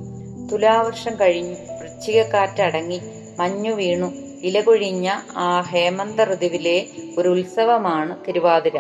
തുലാവർഷം 0.52 1.20
കഴിഞ്ഞു 1.20 1.56
വൃശ്ചികക്കാറ്റടങ്ങി 1.82 3.02
മഞ്ഞു 3.40 3.72
വീണു. 3.72 4.06
ഇലകൊഴിഞ്ഞ 4.42 5.12
ആ 5.38 5.62
ഹേമന്ത 5.62 6.22
ഋതുവിലെ 6.22 6.88
ഒരു 7.18 7.30
ഉത്സവമാണ് 7.30 8.18
തിരുവാതിര. 8.28 8.80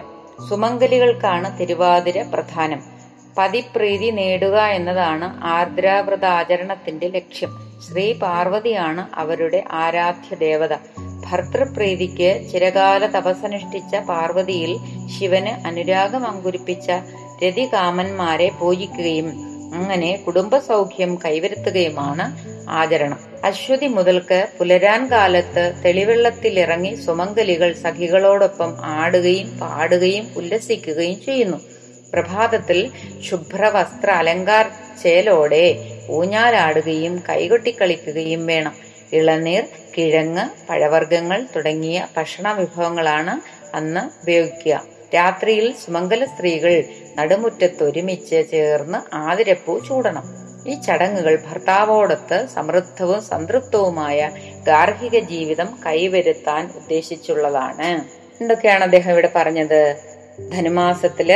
സുമംഗലികൾക്കാണ് 0.49 1.59
തിരുവാതിര 1.59 2.21
പ്രധാനം. 2.21 2.83
പതിപ്രീതി 3.37 4.09
നേടുക 4.09 4.59
എന്നതാണ് 4.59 5.43
ആർദ്രാവ്രത 5.43 6.25
ആചരണത്തിന്റെ 6.25 7.07
ലക്ഷ്യം. 7.07 7.81
ശ്രീ 7.81 8.13
പാർവതിയാണ് 8.13 9.09
അവരുടെ 9.15 9.63
ആരാധ്യ 9.71 10.35
ദേവത. 10.35 10.73
ഭർത്തൃപ്രീതിക്ക് 11.25 12.51
ചിരകാല 12.51 13.05
തപസ്സനുഷ്ഠിച്ച 13.05 13.95
പാർവതിയിൽ 13.95 14.71
ശിവന് 15.13 15.67
അനുരാഗം 15.67 16.25
അങ്കുരിപ്പിച്ച 16.27 16.87
രതികാമന്മാരെ 17.43 18.49
പൂജിക്കുകയും 18.59 19.27
അങ്ങനെ 19.73 20.23
കുടുംബസൗഖ്യം 20.27 21.19
കൈവരുത്തുകയുമാണ് 21.25 22.25
ആചരണം. 22.69 23.19
അശ്വതി 23.43 23.87
മുതൽക്ക് 23.87 24.47
പുലരാൻ 24.59 25.11
കാലത്ത് 25.11 25.63
തെളിവെള്ളത്തിലിറങ്ങി 25.85 26.95
സുമംഗലികൾ 26.95 27.73
സഖികളോടൊപ്പം 27.73 28.71
ആടുകയും 28.97 29.59
പാടുകയും 29.59 30.27
ഉല്ലസിക്കുകയും 30.37 31.21
ചെയ്യുന്നു. 31.21 31.59
പ്രഭാതത്തിൽ 32.13 32.79
ശുഭ്രവസ്ത്ര 33.29 34.09
അലങ്കാർ 34.11 34.65
ചേലോടെ 35.03 35.65
ഊഞ്ഞാലാടുകയും 36.09 37.23
കൈകൊട്ടിക്കളിക്കുകയും 37.29 38.45
വേണം. 38.45 38.73
ഇളനീർ 39.13 39.63
കിഴങ്ങ് 39.97 40.67
പഴവർഗങ്ങൾ 40.69 41.45
തുടങ്ങിയ 41.55 42.07
ഭക്ഷണ 42.17 42.51
വിഭവങ്ങളാണ് 42.51 43.33
അന്ന് 43.75 43.99
ഉപയോഗിക്കുക. 44.21 44.75
രാത്രിയിൽ 45.15 45.75
സുമംഗല 45.85 46.25
സ്ത്രീകൾ 46.25 46.73
നടുമുറ്റത്ത് 47.17 47.83
ഒരുമിച്ച് 47.83 48.39
ചേർന്ന് 48.51 48.99
ആതിരപ്പൂ 49.15 49.79
ചൂടണം. 49.79 50.25
ഈ 50.67 50.73
ചടങ്ങുകൾ 50.81 51.35
ഭർത്താവോടൊത്ത് 51.47 52.47
സമൃദ്ധവും 52.47 53.21
സംതൃപ്തവുമായ 53.21 54.31
ഗാർഹിക 54.67 55.19
ജീവിതം 55.19 55.69
കൈവരുത്താൻ 55.85 56.69
ഉദ്ദേശിച്ചുള്ളതാണ്. 56.75 57.89
എന്തൊക്കെയാണ് 58.41 58.83
അദ്ദേഹം 58.83 59.11
ഇവിടെ 59.11 59.31
പറഞ്ഞത്? 59.35 59.81
ധനുമാസത്തിൽ 60.53 61.29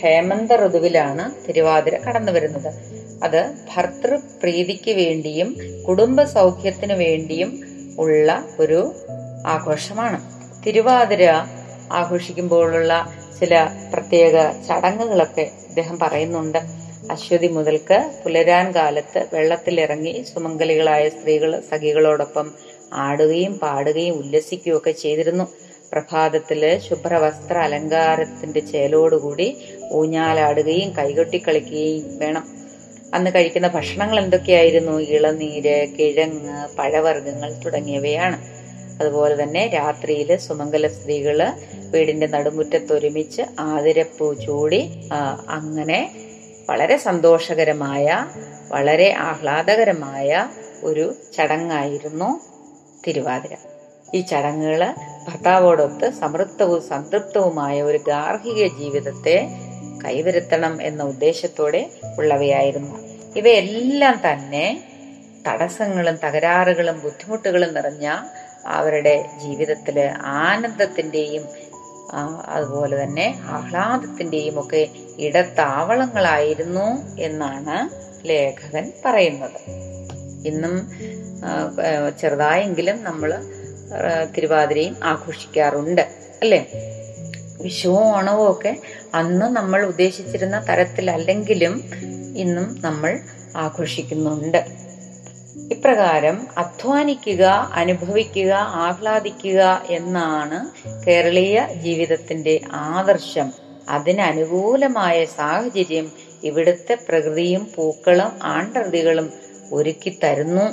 ഹേമന്ത 0.00 0.52
ഋതുവിലാണ് 0.52 1.24
തിരുവാതിര 1.46 1.96
കടന്നു 1.96 2.32
വരുന്നത് 2.32 3.01
അത് 3.22 3.40
ഭർത്തൃപ്രീതിക്ക് 3.70 4.90
വേണ്ടിയും 4.90 5.48
കുടുംബ 5.88 6.22
സൗഖ്യത്തിനു 6.22 6.94
വേണ്ടിയും 6.94 7.50
ഉള്ള 7.98 8.28
ഒരു 8.58 8.80
ആഘോഷമാണ്. 9.46 10.18
തിരുവാതിര 10.64 11.24
ആഘോഷിക്കുമ്പോഴുള്ള 11.92 12.92
ചില 13.40 13.54
പ്രത്യേക 13.92 14.34
ചടങ്ങുകളൊക്കെ 14.68 15.50
ഇദ്ദേഹം 15.68 15.98
പറയുന്നുണ്ട്. 15.98 16.60
അശ്വതി 17.10 17.48
മുതൽക്ക് 17.48 18.10
പുലരാൻ 18.24 18.74
കാലത്ത് 18.74 19.28
വെള്ളത്തിലിറങ്ങി 19.32 20.24
സുമംഗലികളായ 20.34 21.08
സ്ത്രീകൾ 21.08 21.60
സഖികളോടൊപ്പം 21.70 22.46
ആടുകയും 22.92 23.58
പാടുകയും 23.58 24.14
ഉല്ലസിക്കുകയും 24.14 24.76
ഒക്കെ 24.76 24.90
ചെയ്തിരുന്നു. 24.90 25.46
പ്രഭാതത്തിൽ 25.92 26.78
ശുഭ്രവസ്ത്ര 26.78 27.58
അലങ്കാരത്തിന്റെ 27.58 28.60
ചേലോടുകൂടി 28.60 29.48
ഊഞ്ഞാലാടുകയും 29.92 30.90
കൈകൊട്ടിക്കളിക്കുകയും 30.98 32.18
വേണം. 32.18 32.44
അന്ന് 33.14 33.30
കഴിക്കുന്ന 33.34 33.68
ഭക്ഷണങ്ങൾ 33.68 34.18
എന്തൊക്കെയായിരുന്നു? 34.20 34.98
ഇളനീര് 35.14 35.88
കിഴങ്ങ് 35.96 36.76
പഴവർഗങ്ങൾ 36.76 37.52
തുടങ്ങിയവയാണ്. 37.64 38.38
അതുപോലെ 39.00 39.42
തന്നെ 39.42 39.66
രാത്രിയിൽ 39.68 40.36
സുമംഗല 40.36 40.86
സ്ത്രീകൾ 40.86 41.38
വീടിന്റെ 41.90 42.26
നടുമുറ്റത്ത് 42.26 42.92
ഒരുമിച്ച് 42.92 43.42
ആതിരപ്പൂ 43.60 44.34
ചൂടി 44.34 44.80
അങ്ങനെ 45.48 46.00
വളരെ 46.70 46.96
സന്തോഷകരമായ 46.96 48.06
വളരെ 48.68 49.14
ആഹ്ലാദകരമായ 49.30 50.30
ഒരു 50.84 51.14
ചടങ്ങായിരുന്നു 51.36 52.30
തിരുവാതിര. 53.06 53.54
ഈ 54.14 54.20
ചടങ്ങുകൾ 54.20 54.82
ഭർത്താവോടൊത്ത് 55.28 56.10
സമൃദ്ധവും 56.20 56.80
സംതൃപ്തവുമായ 56.82 57.82
ഒരു 57.82 57.98
ഗാർഹിക 58.08 58.66
ജീവിതത്തെ 58.78 59.36
കൈവരുത്തണം 60.04 60.74
എന്ന 60.82 61.02
ഉദ്ദേശത്തോടെ 61.02 61.82
ഉള്ളവയായിരുന്നു. 62.18 62.96
ഇവയെല്ലാം 63.36 64.16
തന്നെ 64.28 64.66
തടസ്സങ്ങളും 65.46 66.16
തകരാറുകളും 66.24 66.96
ബുദ്ധിമുട്ടുകളും 67.04 67.70
നിറഞ്ഞ 67.74 68.06
അവരുടെ 68.66 69.14
ജീവിതത്തിൽ 69.42 69.96
ആനന്ദത്തിന്റെയും 70.42 71.44
അതുപോലെ 72.54 72.94
തന്നെ 73.02 73.26
ആഹ്ലാദത്തിന്റെയും 73.56 74.56
ഒക്കെ 74.60 74.82
ഇടത്താവളങ്ങളായിരുന്നു 75.18 76.86
എന്നാണ് 77.18 77.76
ലേഖകൻ 78.28 78.84
പറയുന്നത്. 79.04 79.60
ഇന്നും 80.48 80.74
ചെറുതായെങ്കിലും 82.20 82.96
നമ്മൾ 83.04 83.30
തിരുവാതിരയും 84.36 84.94
ആഘോഷിക്കാറുണ്ട് 85.04 86.04
അല്ലേ? 86.42 86.60
വിഷുവും 87.62 88.04
ഓണവും 88.16 88.46
ഒക്കെ 88.52 88.72
അന്ന് 89.14 89.46
നമ്മൾ 89.46 89.84
ഉദ്ദേശിച്ചിരുന്ന 89.84 90.66
തരത്തിലല്ലെങ്കിലും 90.68 91.84
ഇന്നും 92.36 92.80
നമ്മൾ 92.80 93.18
ആഘോഷിക്കുന്നുണ്ട്. 93.56 94.64
ഇപ്രകാരം 95.70 96.46
അധ്വാനിക്കുക 96.58 97.70
അനുഭവിക്കുക 97.72 98.52
ആഹ്ലാദിക്കുക 98.52 99.82
എന്നാണ് 99.90 100.58
കേരളീയ 101.06 101.66
ജീവിതത്തിന്റെ 101.82 102.60
ആദർശം. 102.72 103.52
അതിനനുകൂലമായ 103.88 105.24
സാഹചര്യം 105.24 106.12
ഇവിടുത്തെ 106.42 106.98
പ്രകൃതിയും 107.08 107.68
പൂക്കളും 107.74 108.30
ആണ്ടൃതികളും 108.42 109.32
ഒരുക്കി 109.72 110.18
തരുന്നു 110.24 110.66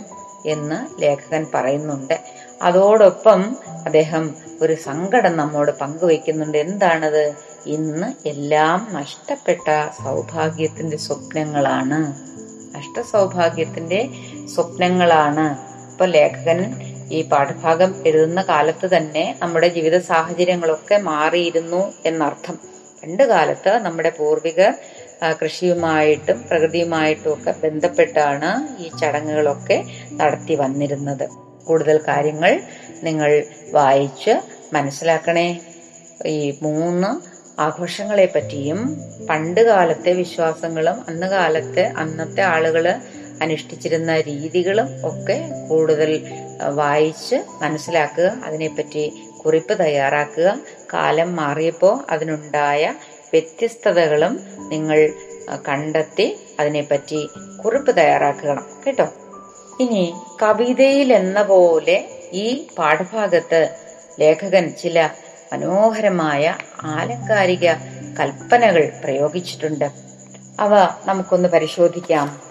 എന്ന് 0.48 1.02
ലേഖകൻ 1.02 1.46
പറയുന്നുണ്ട്. 1.54 2.20
അതോടൊപ്പം 2.62 3.58
അദ്ദേഹം 3.86 4.36
ഒരു 4.62 4.76
സങ്കടം 4.76 5.38
നമ്മോട് 5.38 5.72
പങ്കുവെക്കുന്നുണ്ട് 5.82 6.58
എന്താണത്? 6.58 7.49
ഇന്ന് 7.74 8.28
എല്ലാം 8.28 8.88
നഷ്ടപ്പെട്ട 8.92 9.68
സൗഭാഗ്യത്തിന്റെ 10.04 10.98
സ്വപ്നങ്ങളാണ്. 10.98 12.00
നഷ്ടസൗഭാഗ്യത്തിന്റെ 12.76 14.00
സ്വപ്നങ്ങളാണ്. 14.56 15.46
ഇപ്പൊ 15.92 16.06
ലേഖകൻ 16.06 16.60
ഈ 17.12 17.22
പാഠഭാഗം 17.22 17.96
എഴുതുന്ന 18.06 18.42
കാലത്ത് 18.42 18.88
തന്നെ 18.96 19.38
നമ്മുടെ 19.42 19.68
ജീവിത 19.68 19.98
സാഹചര്യങ്ങളൊക്കെ 20.00 20.98
മാറിയിരുന്നു 20.98 21.94
എന്നർത്ഥം. 22.06 22.56
പണ്ട് 23.02 23.24
കാലത്ത് 23.24 23.78
നമ്മുടെ 23.78 24.12
പൂർവികർ 24.20 24.72
കൃഷിയുമായിട്ടും 25.44 26.48
പ്രകൃതിയുമായിട്ടും 26.48 27.34
ഒക്കെ 27.34 27.52
ബന്ധപ്പെട്ടാണ് 27.64 28.50
ഈ 28.84 28.90
ചടങ്ങുകളൊക്കെ 29.02 29.78
നടത്തി 30.12 30.56
വന്നിരുന്നത്. 30.56 31.26
കൂടുതൽ 31.68 32.00
കാര്യങ്ങൾ 32.08 32.52
നിങ്ങൾ 33.04 33.32
വായിച്ച് 33.74 34.34
മനസ്സിലാക്കണേ. 34.74 35.50
ഈ 36.26 36.60
മൂന്ന് 36.64 37.10
ആഘോഷങ്ങളെ 37.60 38.32
പറ്റിയും 38.36 39.02
പണ്ട് 39.30 39.62
കാലത്തെ 39.62 40.14
വിശ്വാസങ്ങളും 40.14 41.06
അന്ന് 41.08 41.28
കാലത്തെ 41.28 41.84
അന്നത്തെ 41.98 42.42
ആളുകൾ 42.42 42.96
അനുഷ്ഠിച്ചിരുന്ന 43.42 44.22
രീതികളും 44.22 44.88
ഒക്കെ 45.06 45.50
കൂടുതൽ 45.70 46.22
വായിച്ച് 46.74 47.36
മനസ്സിലാക്കുക 47.62 48.38
അതിനെപ്പറ്റി 48.46 49.24
കുറിപ്പ് 49.46 49.80
തയ്യാറാക്കുക. 49.80 50.60
കാലം 50.94 51.36
മാറിയപ്പോൾ 51.36 52.12
അതിനുണ്ടായ 52.12 52.94
വ്യത്യസ്തതകളും 53.34 54.40
നിങ്ങൾ 54.58 55.10
കണ്ടെത്തി 55.68 56.40
അതിനെപ്പറ്റി 56.60 57.30
കുറിപ്പ് 57.66 57.98
തയ്യാറാക്കണം. 57.98 58.66
കേട്ടോ? 58.88 59.08
ഇനി 59.80 60.14
കവിതയിൽ 60.42 61.14
എന്ന 61.14 61.42
പോലെ 61.44 62.08
ഈ 62.34 62.68
പാഠഭാഗത്ത് 62.78 63.70
ലേഖകൻ 64.20 64.74
ചില 64.84 65.10
മനോഹരമായ 65.54 66.56
ആലങ്കാരിക 66.84 67.72
കൽപ്പനകൾ 68.20 68.92
പ്രയോഗിച്ചിട്ടുണ്ട്. 69.04 69.86
അവ 70.60 70.70
നമുക്കൊന്ന് 71.06 71.50
പരിശോധിക്കാം. 71.50 72.42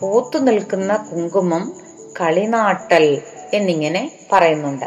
പോത്തു 0.00 0.38
നിൽക്കുന്ന 0.38 0.96
കുങ്കുമം 0.96 1.76
കളിനാട്ടൽ 2.20 3.22
എന്നിങ്ങനെ 3.54 4.18
പറയുന്നുണ്ട്. 4.32 4.84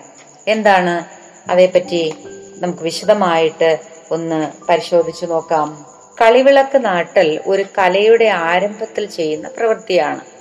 എന്താണ് 0.47 1.05
അതേപ്പറ്റി 1.51 2.13
നമുക്ക് 2.57 2.83
വിശദമായിട്ട് 2.83 3.79
ഒന്ന് 4.11 4.51
പരിശോധിച്ചു 4.69 5.25
നോക്കാം. 5.25 5.85
കളിവിളക്ക് 6.21 6.85
നാട്ടൽ 6.85 7.41
ഒരു 7.45 7.65
കലയുടെ 7.77 8.25
ആരംഭത്തിൽ 8.25 9.05
ചെയ്യുന്ന 9.05 9.49
പ്രവൃത്തിയാണ്. 9.57 10.38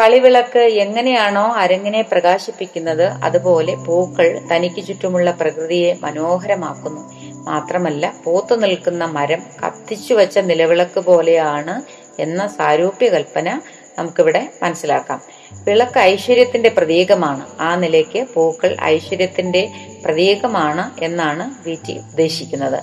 കളിവിളക്ക് 0.00 0.58
എങ്ങനെയാണോ 0.58 1.42
അരങ്ങിനെ 1.42 2.02
പ്രകാശിപ്പിക്കുന്നത് 2.02 3.02
അതുപോലെ 3.02 3.74
പൂക്കൾ 3.74 4.40
തനിക്ക് 4.52 4.86
ചുറ്റുമുള്ള 4.86 5.30
പ്രകൃതിയെ 5.30 5.96
മനോഹരമാക്കുന്നു. 6.00 7.00
മാത്രമല്ല 7.44 8.14
പൂത്തു 8.24 8.54
നിൽക്കുന്ന 8.54 9.04
മരം 9.04 9.42
കത്തിച്ചു 9.62 10.14
വെച്ച 10.14 10.38
നിലവിളക്ക് 10.38 11.00
പോലെയാണ് 11.00 11.82
എന്ന 12.20 12.46
സാരൂപ്യ 12.46 13.08
കൽപ്പന 13.08 13.60
നമുക്കിവിടെ 13.98 14.48
മനസ്സിലാക്കാം. 14.62 15.20
വിളക്ക് 15.64 15.98
ഐശ്വര്യത്തിന്റെ 15.98 16.68
പ്രതീകമാണ്. 16.68 17.46
ആ 17.60 17.76
നിലയ്ക്ക് 17.76 18.26
പൂക്കൾ 18.34 18.76
ഐശ്വര്യത്തിന്റെ 18.82 19.68
പ്രതീകമാണ് 20.04 21.04
എന്നാണ് 21.04 21.68
വി 21.68 21.78
ടി 21.88 21.92
ഉദ്ദേശിക്കുന്നത്. 21.98 22.80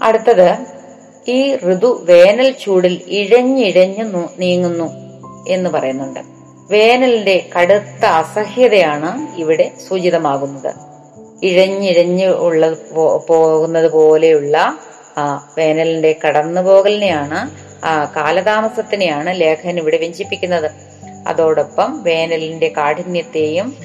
അടുത്തത് 0.00 0.56
ഈ 1.28 1.56
ഋതു 1.56 2.04
വേനൽ 2.04 2.50
ചൂടിൽ 2.50 3.00
ഇഴഞ്ഞിഴഞ്ഞു 3.06 4.28
നീങ്ങുന്നു. 4.38 5.07
എന്ന് 5.48 5.70
പറയുന്നുണ്ട്. 5.70 6.20
വേനലിന്റെ 6.70 7.36
കടുത്ത 7.56 8.04
അസഹ്യതയാണ് 8.06 9.40
ഇവിടെ 9.40 9.70
സൂചിതമാകുന്നത്. 9.88 10.74
ഇഴഞ്ഞിഴഞ്ഞ് 11.42 12.26
ഉള്ള 12.26 12.76
പോകുന്നത് 13.28 13.92
പോലെയുള്ള 13.92 14.78
ആ 15.18 15.52
വേനലിന്റെ 15.58 16.16
കടന്നുപോകലിനെയാണ് 16.26 17.50
കാലതാമസത്തിനെയാണ് 18.16 19.40
ലേഖകൻ 19.40 19.78
ഇവിടെ 19.78 19.96
വ്യഞ്ചിപ്പിക്കുന്നത്. 19.96 20.70
അതോടൊപ്പം 21.28 22.02
വേനലിന്റെ 22.02 22.68
കാഠിന്യത്തെയും 22.76 23.76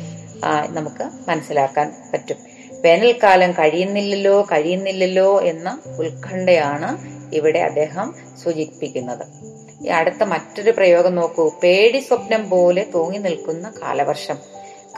നമുക്ക് 0.69 1.03
മനസ്സിലാക്കാൻ 1.29 1.93
പറ്റും. 2.13 2.37
വേനൽക്കാലം 2.81 3.51
കഴിയുന്നില്ലല്ലോ 3.51 4.41
കഴിയുന്നില്ലല്ലോ 4.51 5.41
എന്ന 5.41 5.79
ഉത്കണ്ഠയാണ് 5.99 6.97
ഇവിടെ 7.35 7.59
അദ്ദേഹം 7.59 8.15
സൂചിപ്പിക്കുന്നത്. 8.43 9.25
ഈ 9.83 9.87
അടുത്ത 9.87 10.23
മറ്റൊരു 10.23 10.71
പ്രയോഗം 10.71 11.15
നോക്കൂ. 11.15 11.51
പേടി 11.63 11.99
സ്വപ്നം 11.99 12.49
പോലെ 12.49 12.87
തൂങ്ങി 12.93 13.17
നിൽക്കുന്ന 13.17 13.73
കാലവർഷം. 13.81 14.37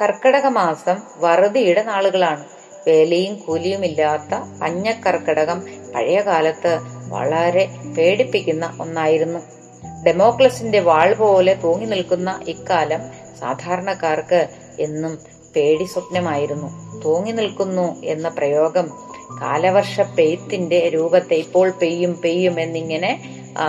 കർക്കിടക 0.01 0.45
മാസം 0.45 0.95
വറുതിയുടെ 1.17 1.83
നാളുകളാണ്. 1.83 2.43
വേലയും 2.87 3.35
കൂലിയുമില്ലാത്ത 3.35 4.59
പഞ്ഞക്കർക്കിടകം 4.61 5.63
പഴയ 5.95 6.21
കാലത്ത് 6.21 6.79
വളരെ 7.07 7.69
പേടിപ്പിക്കുന്ന 7.97 8.77
ഒന്നായിരുന്നു. 8.81 9.39
ഡെമോക്ലസിന്റെ 10.05 10.79
വാൾ 10.79 11.13
പോലെ 11.13 11.53
തൂങ്ങി 11.53 11.85
നിൽക്കുന്ന 11.85 12.39
ഇക്കാലം 12.47 12.99
സാധാരണക്കാർക്ക് 13.39 14.47
എന്നും 14.79 15.19
പേടി 15.55 15.83
സ്വപ്നമായിരുന്നു. 15.83 16.99
തൂങ്ങി 16.99 17.31
നിൽക്കുന്നു 17.31 18.01
എന്ന 18.03 18.29
പ്രയോഗം 18.29 18.87
കാലവർഷ 19.41 19.99
പെയ്ത്തിന്റെ 20.01 20.89
രൂപത്തെ 20.89 21.33
ഇപ്പോൾ 21.33 21.69
പെയ്യും 21.69 22.21
പെയ്യും 22.21 22.59
എന്നിങ്ങനെ 22.59 23.44
ആ, 23.57 23.67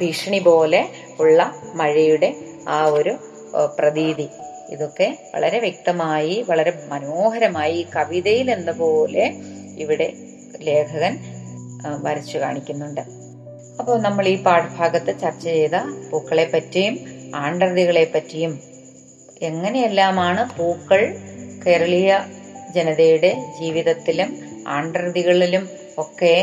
ഭീഷണി 0.00 0.38
പോലെ 0.38 0.88
ഉള്ള 1.20 1.40
മഴയുടെ 1.74 2.34
ആ 2.68 2.84
ഒരു 2.86 3.12
പ്രതീതി. 3.78 4.28
ഇതൊക്കെ 4.70 5.18
വളരെ 5.34 5.58
വ്യക്തമായി 5.58 6.44
വളരെ 6.48 6.72
മനോഹരമായി 6.88 7.86
കവിതയിൽ 7.96 8.50
എന്ന 8.50 8.70
പോലെ 8.72 9.26
ഇവിടെ 9.78 10.12
ലേഖകൻ 10.60 11.14
വരച്ചു 12.02 12.38
കാണിക്കുന്നുണ്ട്. 12.38 13.00
അപ്പോൾ 13.80 14.00
നമ്മൾ 14.00 14.28
ഈ 14.28 14.42
പാഠഭാഗത്ത് 14.42 15.20
ചർച്ച 15.20 15.44
ചെയ്ത 15.44 15.76
പൂക്കളെ 16.10 16.50
പറ്റിയും 16.54 16.94
ആണ്ടർതികളെ 17.34 18.12
പറ്റിയും 18.14 18.52
എങ്ങനെയെല്ലാമാണ് 19.42 20.58
പൂക്കൾ 20.58 21.02
കേരളീയ 21.66 22.10
ജനതയുടെ 22.74 23.36
ജീവിതത്തിലും 23.60 24.30
ആണ്ടർതികളിലും 24.68 25.68
ഒക്കെ 25.98 26.34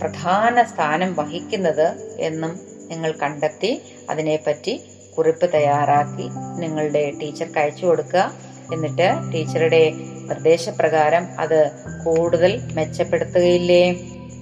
പ്രധാന 0.00 0.62
സ്ഥാനം 0.62 1.14
വഹിക്കുന്നത് 1.14 2.16
എന്നും 2.18 2.60
നിങ്ങൾ 2.88 3.12
കണ്ടെത്തി 3.12 3.82
അതിനെപ്പറ്റി 4.10 4.82
കുറിപ്പ് 5.18 5.50
തയ്യാറാക്കി 5.54 6.28
നിങ്ങളുടെ 6.60 7.12
ടീച്ചർക്ക് 7.22 7.58
അയച്ചു 7.58 7.86
കൊടുക്കുക. 7.86 8.32
എന്നിട്ട് 8.74 9.32
ടീച്ചറുടെ 9.34 9.90
നിർദ്ദേശപ്രകാരം 10.28 11.26
അത് 11.38 11.70
കൂടുതൽ 12.04 12.60
മെച്ചപ്പെടുത്തുകയില്ലേ? 12.72 13.92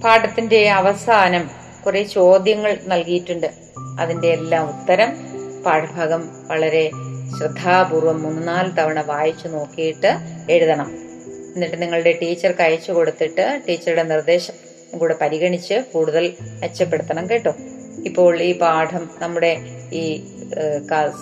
പാഠത്തിന്റെ 0.03 0.69
അവസാനം 0.69 1.49
കുറെ 1.85 2.03
ചോദ്യങ്ങൾ 2.03 2.77
നൽകിയിട്ടുണ്ട്. 2.85 3.53
അതിന്റെ 3.99 4.27
എല്ലാം 4.27 4.69
ഉത്തരം 4.69 5.13
പാഠഭാഗം 5.65 6.47
വളരെ 6.47 6.91
ശ്രദ്ധാപൂർവം 7.37 8.21
മൂന്നാൽ 8.23 8.71
തവണ 8.71 9.01
വായിച്ചു 9.01 9.47
നോക്കിയിട്ട് 9.47 10.17
എഴുതണം. 10.49 10.91
എന്നിട്ട് 11.55 11.81
നിങ്ങളുടെ 11.81 12.19
ടീച്ചർക്ക് 12.21 12.61
അയച്ചു 12.61 12.91
കൊടുത്തിട്ട് 12.91 13.61
ടീച്ചറുടെ 13.67 14.03
നിർദ്ദേശം 14.03 14.68
കൂടെ 14.97 15.15
പരിഗണിച്ച് 15.21 15.83
കൂടുതൽ 15.93 16.33
മെച്ചപ്പെടുത്തണം 16.41 17.29
കേട്ടോ. 17.29 17.53
ഇപ്പോൾ 18.05 18.41
ഈ 18.41 18.59
പാഠം 18.59 19.09
നമ്മുടെ 19.19 19.57
ഈ 19.93 20.23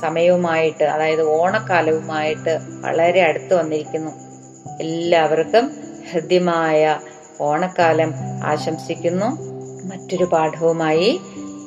സമയവുമായിട്ട് 0.01 0.83
അതായത് 0.83 1.21
ഓണക്കാലവുമായിട്ട് 1.21 2.59
വളരെ 2.81 3.21
അടുത്ത് 3.21 3.53
വന്നിരിക്കുന്നു. 3.53 4.11
എല്ലാവർക്കും 4.81 5.71
ഹൃദ്യമായ 6.11 6.99
ഓണക്കാലം 7.41 8.13
ആശംസിക്കുന്നു. 8.43 9.25
മറ്റൊരു 9.87 10.23
പാഠവുമായി 10.23 11.21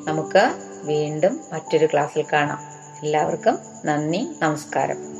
നമുക്ക് 0.04 0.54
വീണ്ടും 0.84 1.40
മറ്റൊരു 1.52 1.86
ക്ലാസ്സിൽ 1.86 2.24
കാണാം. 2.32 2.58
എല്ലാവർക്കും 3.02 3.58
നന്ദി 3.84 4.28
നമസ്കാരം. 4.42 5.19